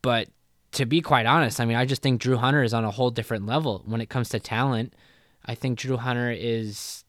But 0.02 0.28
to 0.72 0.86
be 0.86 1.00
quite 1.00 1.26
honest, 1.26 1.60
I 1.60 1.64
mean, 1.64 1.76
I 1.76 1.84
just 1.84 2.02
think 2.02 2.20
Drew 2.20 2.36
Hunter 2.36 2.62
is 2.62 2.74
on 2.74 2.84
a 2.84 2.90
whole 2.90 3.10
different 3.10 3.46
level 3.46 3.82
when 3.86 4.00
it 4.00 4.08
comes 4.08 4.28
to 4.30 4.40
talent. 4.40 4.94
I 5.44 5.54
think 5.54 5.78
Drew 5.78 5.96
Hunter 5.96 6.30
is, 6.30 7.04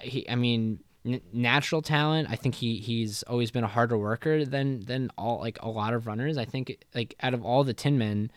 he, 0.00 0.28
I 0.28 0.34
mean, 0.34 0.80
n- 1.04 1.20
natural 1.32 1.82
talent. 1.82 2.28
I 2.30 2.36
think 2.36 2.54
he 2.54 2.76
he's 2.76 3.22
always 3.24 3.50
been 3.50 3.64
a 3.64 3.68
harder 3.68 3.98
worker 3.98 4.44
than 4.44 4.84
than 4.84 5.10
all 5.16 5.40
like 5.40 5.58
a 5.62 5.68
lot 5.68 5.94
of 5.94 6.06
runners. 6.06 6.36
I 6.38 6.44
think 6.44 6.84
like 6.94 7.14
out 7.20 7.34
of 7.34 7.44
all 7.44 7.64
the 7.64 7.74
Tin 7.74 7.98
Men, 7.98 8.30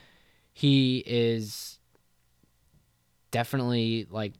he 0.53 1.03
is 1.05 1.79
definitely 3.31 4.07
like 4.09 4.33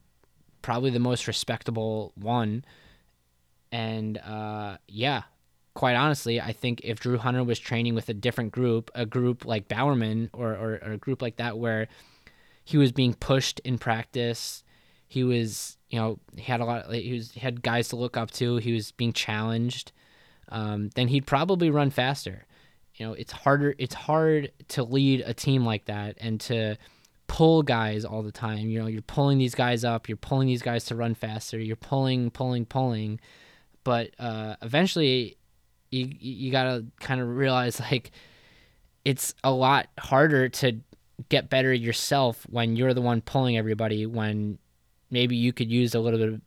probably 0.64 0.90
the 0.90 0.98
most 0.98 1.26
respectable 1.26 2.12
one. 2.16 2.64
And 3.70 4.16
uh, 4.18 4.78
yeah, 4.88 5.24
quite 5.74 5.94
honestly, 5.94 6.40
I 6.40 6.52
think 6.52 6.80
if 6.82 7.00
Drew 7.00 7.18
Hunter 7.18 7.44
was 7.44 7.58
training 7.58 7.94
with 7.94 8.08
a 8.08 8.14
different 8.14 8.50
group, 8.50 8.90
a 8.94 9.04
group 9.04 9.44
like 9.44 9.68
Bowerman 9.68 10.30
or, 10.32 10.52
or, 10.52 10.80
or 10.82 10.92
a 10.92 10.96
group 10.96 11.20
like 11.20 11.36
that 11.36 11.58
where 11.58 11.88
he 12.64 12.78
was 12.78 12.92
being 12.92 13.12
pushed 13.12 13.60
in 13.60 13.76
practice, 13.76 14.64
he 15.06 15.22
was 15.22 15.76
you 15.90 15.98
know 15.98 16.18
he 16.34 16.42
had 16.42 16.60
a 16.60 16.64
lot 16.64 16.92
he 16.92 17.12
was 17.12 17.30
he 17.32 17.40
had 17.40 17.62
guys 17.62 17.88
to 17.88 17.96
look 17.96 18.16
up 18.16 18.30
to 18.32 18.56
he 18.56 18.72
was 18.72 18.90
being 18.92 19.12
challenged 19.12 19.92
um, 20.48 20.90
then 20.96 21.06
he'd 21.06 21.26
probably 21.26 21.70
run 21.70 21.90
faster 21.90 22.46
you 22.96 23.06
know 23.06 23.12
it's 23.12 23.30
harder 23.30 23.76
it's 23.78 23.94
hard 23.94 24.50
to 24.66 24.82
lead 24.82 25.22
a 25.24 25.32
team 25.32 25.64
like 25.64 25.84
that 25.84 26.16
and 26.20 26.40
to 26.40 26.76
pull 27.26 27.62
guys 27.62 28.04
all 28.04 28.22
the 28.22 28.32
time 28.32 28.68
you 28.68 28.78
know 28.78 28.86
you're 28.86 29.02
pulling 29.02 29.38
these 29.38 29.54
guys 29.54 29.84
up 29.84 30.08
you're 30.08 30.16
pulling 30.16 30.46
these 30.46 30.62
guys 30.62 30.84
to 30.84 30.94
run 30.94 31.14
faster 31.14 31.58
you're 31.58 31.76
pulling 31.76 32.30
pulling 32.30 32.64
pulling 32.64 33.18
but 33.82 34.10
uh, 34.18 34.56
eventually 34.62 35.36
you 35.90 36.08
you 36.18 36.52
gotta 36.52 36.84
kind 37.00 37.20
of 37.20 37.28
realize 37.28 37.80
like 37.92 38.10
it's 39.04 39.34
a 39.44 39.50
lot 39.50 39.88
harder 39.98 40.48
to 40.48 40.80
get 41.28 41.48
better 41.48 41.72
yourself 41.72 42.46
when 42.50 42.76
you're 42.76 42.94
the 42.94 43.02
one 43.02 43.20
pulling 43.20 43.56
everybody 43.56 44.06
when 44.06 44.58
maybe 45.10 45.36
you 45.36 45.52
could 45.52 45.70
use 45.70 45.94
a 45.94 46.00
little 46.00 46.18
bit 46.18 46.40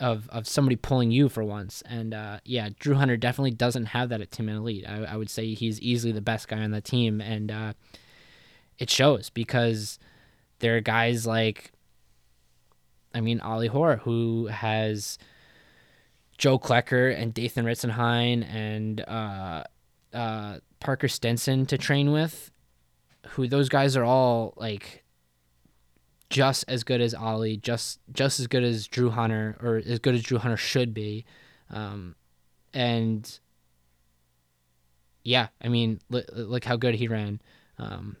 of, 0.00 0.28
of 0.30 0.46
somebody 0.46 0.76
pulling 0.76 1.10
you 1.10 1.28
for 1.28 1.44
once. 1.44 1.82
And 1.86 2.14
uh, 2.14 2.40
yeah, 2.44 2.70
Drew 2.78 2.94
Hunter 2.94 3.16
definitely 3.16 3.52
doesn't 3.52 3.86
have 3.86 4.08
that 4.10 4.20
at 4.20 4.30
Tin 4.30 4.46
Man 4.46 4.56
Elite. 4.56 4.84
I, 4.88 5.04
I 5.04 5.16
would 5.16 5.30
say 5.30 5.54
he's 5.54 5.80
easily 5.80 6.12
the 6.12 6.20
best 6.20 6.48
guy 6.48 6.58
on 6.58 6.70
the 6.70 6.80
team. 6.80 7.20
And 7.20 7.50
uh, 7.50 7.72
it 8.78 8.90
shows 8.90 9.30
because 9.30 9.98
there 10.60 10.76
are 10.76 10.80
guys 10.80 11.26
like 11.26 11.72
I 13.14 13.20
mean, 13.20 13.40
Ollie 13.40 13.68
Hoare, 13.68 13.96
who 13.96 14.46
has 14.46 15.18
Joe 16.36 16.58
Klecker 16.58 17.14
and 17.16 17.34
Dathan 17.34 17.64
Ritzenhein 17.64 18.46
and 18.48 19.00
uh, 19.00 19.64
uh, 20.12 20.58
Parker 20.80 21.08
Stinson 21.08 21.66
to 21.66 21.78
train 21.78 22.12
with, 22.12 22.50
who 23.30 23.48
those 23.48 23.68
guys 23.68 23.96
are 23.96 24.04
all 24.04 24.54
like 24.56 25.04
just 26.30 26.64
as 26.68 26.84
good 26.84 27.00
as 27.00 27.14
Ollie, 27.14 27.56
just 27.56 28.00
just 28.12 28.38
as 28.40 28.46
good 28.46 28.62
as 28.62 28.86
Drew 28.86 29.10
Hunter, 29.10 29.56
or 29.60 29.76
as 29.84 29.98
good 29.98 30.14
as 30.14 30.22
Drew 30.22 30.38
Hunter 30.38 30.56
should 30.56 30.92
be. 30.92 31.24
Um, 31.70 32.14
and 32.74 33.38
yeah, 35.24 35.48
I 35.62 35.68
mean, 35.68 36.00
look, 36.08 36.26
look 36.32 36.64
how 36.64 36.76
good 36.76 36.94
he 36.94 37.08
ran. 37.08 37.40
Um, 37.78 38.16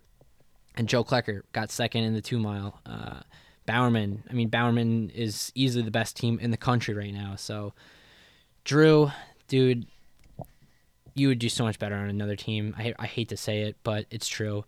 and 0.78 0.88
Joe 0.88 1.04
Klecker 1.04 1.42
got 1.52 1.70
second 1.70 2.04
in 2.04 2.14
the 2.14 2.20
two 2.20 2.38
mile. 2.38 2.80
Uh, 2.86 3.20
Bowerman, 3.66 4.22
I 4.30 4.32
mean, 4.32 4.48
Bowerman 4.48 5.10
is 5.10 5.52
easily 5.54 5.84
the 5.84 5.90
best 5.90 6.16
team 6.16 6.38
in 6.40 6.50
the 6.50 6.56
country 6.56 6.94
right 6.94 7.12
now. 7.12 7.34
So, 7.36 7.74
Drew, 8.64 9.10
dude, 9.46 9.86
you 11.14 11.28
would 11.28 11.38
do 11.38 11.48
so 11.48 11.64
much 11.64 11.78
better 11.78 11.94
on 11.94 12.08
another 12.08 12.36
team. 12.36 12.74
I, 12.78 12.94
I 12.98 13.06
hate 13.06 13.28
to 13.28 13.36
say 13.36 13.62
it, 13.62 13.76
but 13.82 14.06
it's 14.10 14.28
true. 14.28 14.64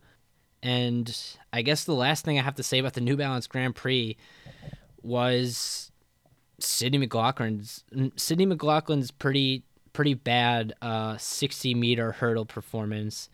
And 0.63 1.17
I 1.53 1.63
guess 1.63 1.85
the 1.85 1.95
last 1.95 2.25
thing 2.25 2.39
I 2.39 2.43
have 2.43 2.57
to 2.57 2.63
say 2.63 2.79
about 2.79 2.93
the 2.93 3.01
New 3.01 3.17
Balance 3.17 3.47
Grand 3.47 3.75
Prix 3.75 4.17
was 5.03 5.91
Sydney 6.59 7.07
McLaughlin's 7.07 7.85
Sydney 8.17 8.47
McLaughlin's 8.47 9.11
pretty 9.11 9.65
pretty 9.93 10.15
bad 10.15 10.75
uh, 10.83 11.17
60 11.17 11.75
meter 11.75 12.13
hurdle 12.13 12.45
performance. 12.45 13.31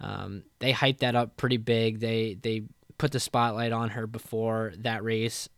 Um, 0.00 0.44
they 0.58 0.72
hyped 0.72 0.98
that 0.98 1.14
up 1.14 1.36
pretty 1.36 1.56
big. 1.56 2.00
They 2.00 2.34
they 2.40 2.62
put 2.98 3.12
the 3.12 3.20
spotlight 3.20 3.72
on 3.72 3.90
her 3.90 4.06
before 4.06 4.72
that 4.78 5.04
race, 5.04 5.48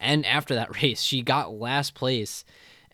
and 0.00 0.24
after 0.26 0.54
that 0.54 0.82
race, 0.82 1.02
she 1.02 1.22
got 1.22 1.54
last 1.54 1.94
place. 1.94 2.44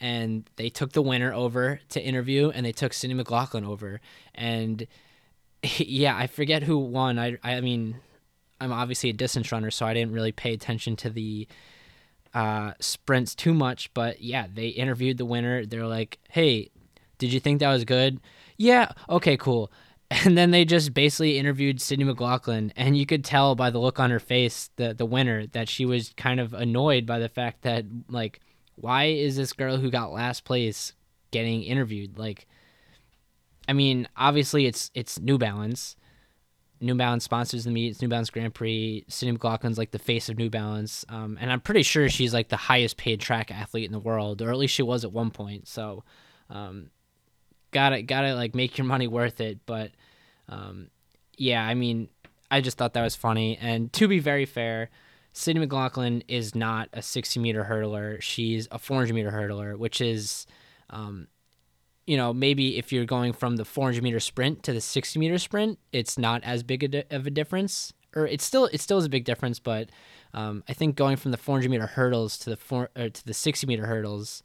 And 0.00 0.48
they 0.54 0.68
took 0.68 0.92
the 0.92 1.02
winner 1.02 1.32
over 1.32 1.80
to 1.88 2.00
interview, 2.00 2.50
and 2.50 2.64
they 2.64 2.70
took 2.70 2.92
Sydney 2.92 3.14
McLaughlin 3.14 3.64
over. 3.64 4.00
And 4.32 4.86
yeah, 5.78 6.16
I 6.16 6.28
forget 6.28 6.62
who 6.62 6.78
won. 6.78 7.18
I 7.18 7.38
I 7.42 7.60
mean, 7.60 7.96
I'm 8.60 8.72
obviously 8.72 9.10
a 9.10 9.14
distance 9.14 9.50
runner, 9.52 9.70
so 9.70 9.86
I 9.86 9.94
didn't 9.94 10.12
really 10.12 10.32
pay 10.32 10.52
attention 10.52 10.96
to 10.96 11.10
the 11.10 11.48
uh, 12.34 12.72
sprints 12.80 13.34
too 13.34 13.54
much, 13.54 13.92
but 13.94 14.20
yeah, 14.20 14.46
they 14.52 14.68
interviewed 14.68 15.18
the 15.18 15.24
winner. 15.24 15.64
They're 15.64 15.86
like, 15.86 16.18
"Hey, 16.30 16.70
did 17.18 17.32
you 17.32 17.40
think 17.40 17.60
that 17.60 17.72
was 17.72 17.84
good?" 17.84 18.20
Yeah. 18.56 18.92
Okay. 19.08 19.36
Cool. 19.36 19.70
And 20.24 20.38
then 20.38 20.52
they 20.52 20.64
just 20.64 20.94
basically 20.94 21.38
interviewed 21.38 21.82
Sydney 21.82 22.04
McLaughlin, 22.06 22.72
and 22.76 22.96
you 22.96 23.04
could 23.04 23.24
tell 23.24 23.54
by 23.54 23.68
the 23.68 23.78
look 23.78 24.00
on 24.00 24.10
her 24.10 24.18
face, 24.18 24.70
the 24.76 24.94
the 24.94 25.04
winner, 25.04 25.46
that 25.48 25.68
she 25.68 25.84
was 25.84 26.14
kind 26.16 26.40
of 26.40 26.54
annoyed 26.54 27.04
by 27.04 27.18
the 27.18 27.28
fact 27.28 27.62
that 27.62 27.84
like, 28.08 28.40
why 28.76 29.04
is 29.04 29.36
this 29.36 29.52
girl 29.52 29.76
who 29.76 29.90
got 29.90 30.10
last 30.10 30.44
place 30.44 30.94
getting 31.30 31.62
interviewed? 31.62 32.18
Like, 32.18 32.46
I 33.68 33.74
mean, 33.74 34.08
obviously 34.16 34.64
it's 34.64 34.90
it's 34.94 35.20
New 35.20 35.36
Balance, 35.36 35.94
New 36.80 36.94
Balance 36.94 37.24
sponsors 37.24 37.64
the 37.64 37.70
meet. 37.70 37.90
It's 37.90 38.02
New 38.02 38.08
Balance 38.08 38.30
Grand 38.30 38.54
Prix. 38.54 39.04
Sydney 39.08 39.36
McLaughlin's 39.36 39.78
like 39.78 39.90
the 39.90 39.98
face 39.98 40.28
of 40.28 40.38
New 40.38 40.48
Balance, 40.48 41.04
um, 41.08 41.36
and 41.40 41.52
I'm 41.52 41.60
pretty 41.60 41.82
sure 41.82 42.08
she's 42.08 42.32
like 42.32 42.48
the 42.48 42.56
highest 42.56 42.96
paid 42.96 43.20
track 43.20 43.50
athlete 43.50 43.84
in 43.84 43.92
the 43.92 43.98
world, 43.98 44.40
or 44.40 44.50
at 44.50 44.56
least 44.56 44.74
she 44.74 44.82
was 44.82 45.04
at 45.04 45.12
one 45.12 45.30
point. 45.30 45.68
So, 45.68 46.04
um, 46.48 46.90
gotta 47.70 48.02
gotta 48.02 48.34
like 48.34 48.54
make 48.54 48.78
your 48.78 48.86
money 48.86 49.06
worth 49.06 49.40
it. 49.40 49.58
But 49.66 49.92
um, 50.48 50.88
yeah, 51.36 51.64
I 51.66 51.74
mean, 51.74 52.08
I 52.50 52.60
just 52.60 52.78
thought 52.78 52.94
that 52.94 53.02
was 53.02 53.16
funny. 53.16 53.58
And 53.60 53.92
to 53.94 54.08
be 54.08 54.18
very 54.18 54.46
fair, 54.46 54.90
Sydney 55.32 55.60
McLaughlin 55.60 56.22
is 56.28 56.54
not 56.54 56.88
a 56.92 57.02
60 57.02 57.40
meter 57.40 57.66
hurdler. 57.70 58.20
She's 58.20 58.68
a 58.70 58.78
400 58.78 59.14
meter 59.14 59.30
hurdler, 59.30 59.76
which 59.76 60.00
is 60.00 60.46
um, 60.90 61.28
you 62.08 62.16
know, 62.16 62.32
maybe 62.32 62.78
if 62.78 62.90
you're 62.90 63.04
going 63.04 63.34
from 63.34 63.56
the 63.56 63.66
400 63.66 64.02
meter 64.02 64.18
sprint 64.18 64.62
to 64.62 64.72
the 64.72 64.80
60 64.80 65.18
meter 65.18 65.36
sprint, 65.36 65.78
it's 65.92 66.16
not 66.16 66.42
as 66.42 66.62
big 66.62 66.82
of 67.10 67.26
a 67.26 67.30
difference, 67.30 67.92
or 68.16 68.26
it's 68.26 68.44
still 68.44 68.64
it 68.72 68.80
still 68.80 68.96
is 68.96 69.04
a 69.04 69.10
big 69.10 69.26
difference. 69.26 69.58
But 69.58 69.90
um, 70.32 70.64
I 70.66 70.72
think 70.72 70.96
going 70.96 71.16
from 71.16 71.32
the 71.32 71.36
400 71.36 71.70
meter 71.70 71.86
hurdles 71.86 72.38
to 72.38 72.50
the 72.50 72.56
four 72.56 72.88
to 72.96 73.26
the 73.26 73.34
60 73.34 73.66
meter 73.66 73.84
hurdles 73.84 74.42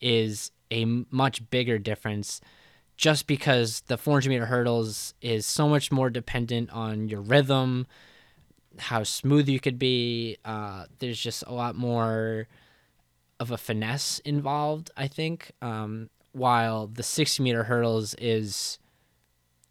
is 0.00 0.50
a 0.72 0.84
much 0.84 1.48
bigger 1.50 1.78
difference, 1.78 2.40
just 2.96 3.26
because 3.26 3.82
the 3.86 3.96
400 3.96 4.28
meter 4.28 4.46
hurdles 4.46 5.14
is 5.20 5.46
so 5.46 5.68
much 5.68 5.90
more 5.90 6.10
dependent 6.10 6.70
on 6.70 7.08
your 7.08 7.20
rhythm, 7.20 7.86
how 8.78 9.02
smooth 9.02 9.48
you 9.48 9.60
could 9.60 9.78
be. 9.78 10.36
Uh, 10.44 10.84
there's 10.98 11.18
just 11.18 11.42
a 11.46 11.52
lot 11.52 11.74
more 11.74 12.46
of 13.40 13.50
a 13.50 13.58
finesse 13.58 14.20
involved, 14.20 14.90
I 14.96 15.08
think. 15.08 15.52
Um, 15.60 16.10
while 16.32 16.88
the 16.88 17.02
60 17.02 17.42
meter 17.42 17.64
hurdles 17.64 18.14
is 18.14 18.78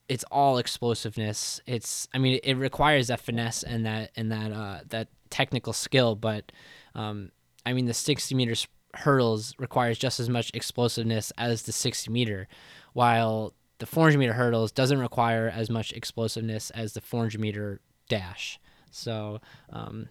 it's 0.10 0.24
all 0.32 0.58
explosiveness. 0.58 1.62
It's 1.66 2.08
I 2.14 2.18
mean 2.18 2.40
it 2.44 2.56
requires 2.56 3.08
that 3.08 3.20
finesse 3.20 3.64
and 3.64 3.86
that 3.86 4.12
and 4.16 4.32
that 4.32 4.52
uh, 4.52 4.80
that 4.90 5.08
technical 5.30 5.74
skill, 5.74 6.16
but 6.16 6.52
um, 6.96 7.32
I 7.66 7.74
mean 7.74 7.86
the 7.86 7.94
60 7.94 8.36
meters 8.36 8.68
hurdles 8.96 9.54
requires 9.58 9.98
just 9.98 10.20
as 10.20 10.30
much 10.30 10.52
explosiveness 10.54 11.32
as 11.38 11.64
the 11.64 11.72
60 11.72 12.12
meter, 12.12 12.48
while 12.94 13.54
the 13.80 13.86
400 13.86 14.18
meter 14.18 14.34
hurdles 14.34 14.72
doesn't 14.72 15.00
require 15.00 15.52
as 15.54 15.70
much 15.70 15.92
explosiveness 15.92 16.70
as 16.72 16.94
the 16.94 17.02
400 17.02 17.40
meter 17.40 17.82
dash. 18.08 18.60
So 18.92 19.42
um, 19.72 20.10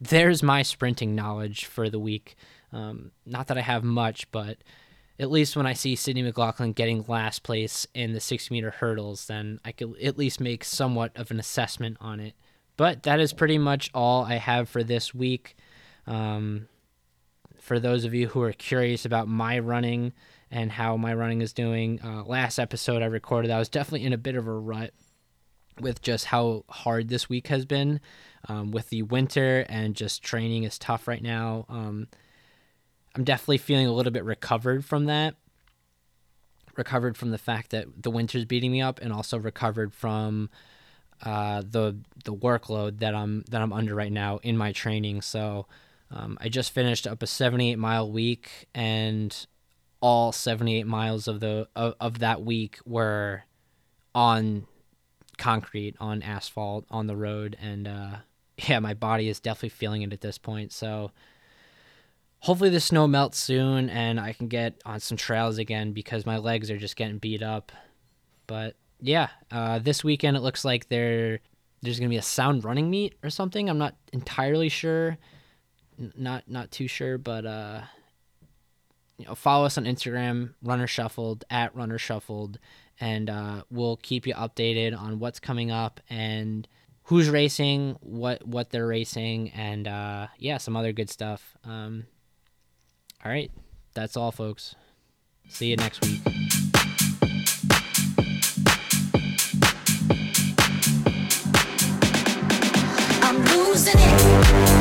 there's 0.00 0.42
my 0.42 0.62
sprinting 0.62 1.14
knowledge 1.14 1.64
for 1.64 1.88
the 1.88 1.98
week. 1.98 2.36
Um, 2.72 3.12
not 3.24 3.46
that 3.46 3.56
I 3.56 3.62
have 3.62 3.84
much, 3.84 4.30
but 4.32 4.58
at 5.18 5.30
least 5.30 5.56
when 5.56 5.66
I 5.66 5.72
see 5.72 5.96
Sydney 5.96 6.22
McLaughlin 6.22 6.72
getting 6.72 7.04
last 7.08 7.42
place 7.42 7.86
in 7.94 8.12
the 8.12 8.20
60 8.20 8.52
meter 8.52 8.70
hurdles, 8.70 9.26
then 9.26 9.60
I 9.64 9.72
could 9.72 9.98
at 10.02 10.18
least 10.18 10.40
make 10.40 10.64
somewhat 10.64 11.12
of 11.16 11.30
an 11.30 11.40
assessment 11.40 11.96
on 12.00 12.20
it. 12.20 12.34
But 12.76 13.04
that 13.04 13.20
is 13.20 13.32
pretty 13.32 13.56
much 13.56 13.90
all 13.94 14.24
I 14.24 14.34
have 14.34 14.68
for 14.68 14.82
this 14.82 15.14
week. 15.14 15.56
Um, 16.06 16.68
for 17.58 17.80
those 17.80 18.04
of 18.04 18.12
you 18.12 18.28
who 18.28 18.42
are 18.42 18.52
curious 18.52 19.04
about 19.04 19.28
my 19.28 19.58
running 19.58 20.12
and 20.50 20.72
how 20.72 20.96
my 20.96 21.12
running 21.12 21.40
is 21.40 21.52
doing, 21.52 22.00
uh, 22.02 22.24
last 22.24 22.58
episode 22.58 23.02
I 23.02 23.06
recorded, 23.06 23.50
I 23.50 23.58
was 23.58 23.68
definitely 23.68 24.06
in 24.06 24.12
a 24.12 24.18
bit 24.18 24.36
of 24.36 24.46
a 24.46 24.52
rut 24.52 24.92
with 25.80 26.00
just 26.02 26.26
how 26.26 26.64
hard 26.68 27.08
this 27.08 27.28
week 27.28 27.48
has 27.48 27.64
been 27.64 28.00
um, 28.48 28.70
with 28.70 28.88
the 28.88 29.02
winter 29.02 29.66
and 29.68 29.94
just 29.94 30.22
training 30.22 30.64
is 30.64 30.78
tough 30.78 31.06
right 31.06 31.22
now. 31.22 31.66
Um, 31.68 32.08
I'm 33.14 33.24
definitely 33.24 33.58
feeling 33.58 33.86
a 33.86 33.92
little 33.92 34.12
bit 34.12 34.24
recovered 34.24 34.84
from 34.84 35.06
that. 35.06 35.34
Recovered 36.76 37.16
from 37.16 37.30
the 37.30 37.38
fact 37.38 37.70
that 37.70 38.02
the 38.02 38.10
winter's 38.10 38.44
beating 38.44 38.70
me 38.70 38.82
up, 38.82 39.00
and 39.00 39.10
also 39.10 39.38
recovered 39.38 39.94
from 39.94 40.50
uh, 41.22 41.62
the 41.62 41.96
the 42.26 42.34
workload 42.34 42.98
that 42.98 43.14
I'm 43.14 43.44
that 43.50 43.62
I'm 43.62 43.72
under 43.72 43.94
right 43.94 44.12
now 44.12 44.40
in 44.42 44.58
my 44.58 44.72
training. 44.72 45.22
So 45.22 45.66
um, 46.10 46.36
I 46.38 46.50
just 46.50 46.72
finished 46.72 47.06
up 47.06 47.22
a 47.22 47.26
78 47.26 47.78
mile 47.78 48.12
week, 48.12 48.68
and 48.74 49.34
all 50.00 50.32
78 50.32 50.86
miles 50.86 51.28
of 51.28 51.40
the 51.40 51.68
of, 51.74 51.94
of 52.00 52.18
that 52.20 52.42
week 52.42 52.78
were 52.84 53.44
on 54.14 54.66
concrete, 55.38 55.96
on 56.00 56.22
asphalt, 56.22 56.86
on 56.90 57.06
the 57.06 57.16
road, 57.16 57.56
and 57.60 57.86
uh, 57.86 58.16
yeah, 58.56 58.78
my 58.78 58.94
body 58.94 59.28
is 59.28 59.40
definitely 59.40 59.68
feeling 59.70 60.02
it 60.02 60.12
at 60.12 60.20
this 60.20 60.38
point. 60.38 60.72
So 60.72 61.10
hopefully 62.40 62.70
the 62.70 62.80
snow 62.80 63.06
melts 63.06 63.38
soon 63.38 63.90
and 63.90 64.20
I 64.20 64.32
can 64.32 64.48
get 64.48 64.80
on 64.84 65.00
some 65.00 65.16
trails 65.16 65.58
again 65.58 65.92
because 65.92 66.26
my 66.26 66.38
legs 66.38 66.70
are 66.70 66.78
just 66.78 66.96
getting 66.96 67.18
beat 67.18 67.42
up. 67.42 67.72
But 68.46 68.76
yeah, 69.00 69.28
uh, 69.50 69.78
this 69.78 70.04
weekend 70.04 70.36
it 70.36 70.40
looks 70.40 70.64
like 70.64 70.88
there 70.88 71.40
there's 71.82 71.98
gonna 71.98 72.08
be 72.08 72.16
a 72.16 72.22
sound 72.22 72.64
running 72.64 72.88
meet 72.88 73.14
or 73.22 73.30
something. 73.30 73.68
I'm 73.68 73.78
not 73.78 73.96
entirely 74.12 74.68
sure, 74.68 75.18
N- 75.98 76.12
not 76.16 76.44
not 76.48 76.70
too 76.70 76.88
sure, 76.88 77.18
but 77.18 77.44
uh, 77.44 77.82
you 79.18 79.26
know, 79.26 79.34
follow 79.34 79.66
us 79.66 79.78
on 79.78 79.84
Instagram, 79.84 80.54
Runner 80.62 80.86
Shuffled 80.86 81.44
at 81.50 81.74
Runner 81.74 81.98
Shuffled, 81.98 82.58
and 83.00 83.30
uh, 83.30 83.62
we'll 83.70 83.96
keep 83.96 84.26
you 84.26 84.34
updated 84.34 84.98
on 84.98 85.18
what's 85.18 85.40
coming 85.40 85.70
up 85.70 86.00
and 86.08 86.66
who's 87.04 87.28
racing, 87.28 87.96
what 88.00 88.46
what 88.46 88.70
they're 88.70 88.86
racing, 88.86 89.50
and 89.50 89.88
uh, 89.88 90.26
yeah, 90.38 90.58
some 90.58 90.76
other 90.76 90.92
good 90.92 91.10
stuff. 91.10 91.56
Um, 91.64 92.06
all 93.24 93.30
right. 93.30 93.50
That's 93.94 94.16
all, 94.16 94.30
folks. 94.30 94.74
See 95.48 95.70
you 95.70 95.76
next 95.76 96.04
week. 96.04 96.20
Losing 103.76 103.94
it. 103.98 104.75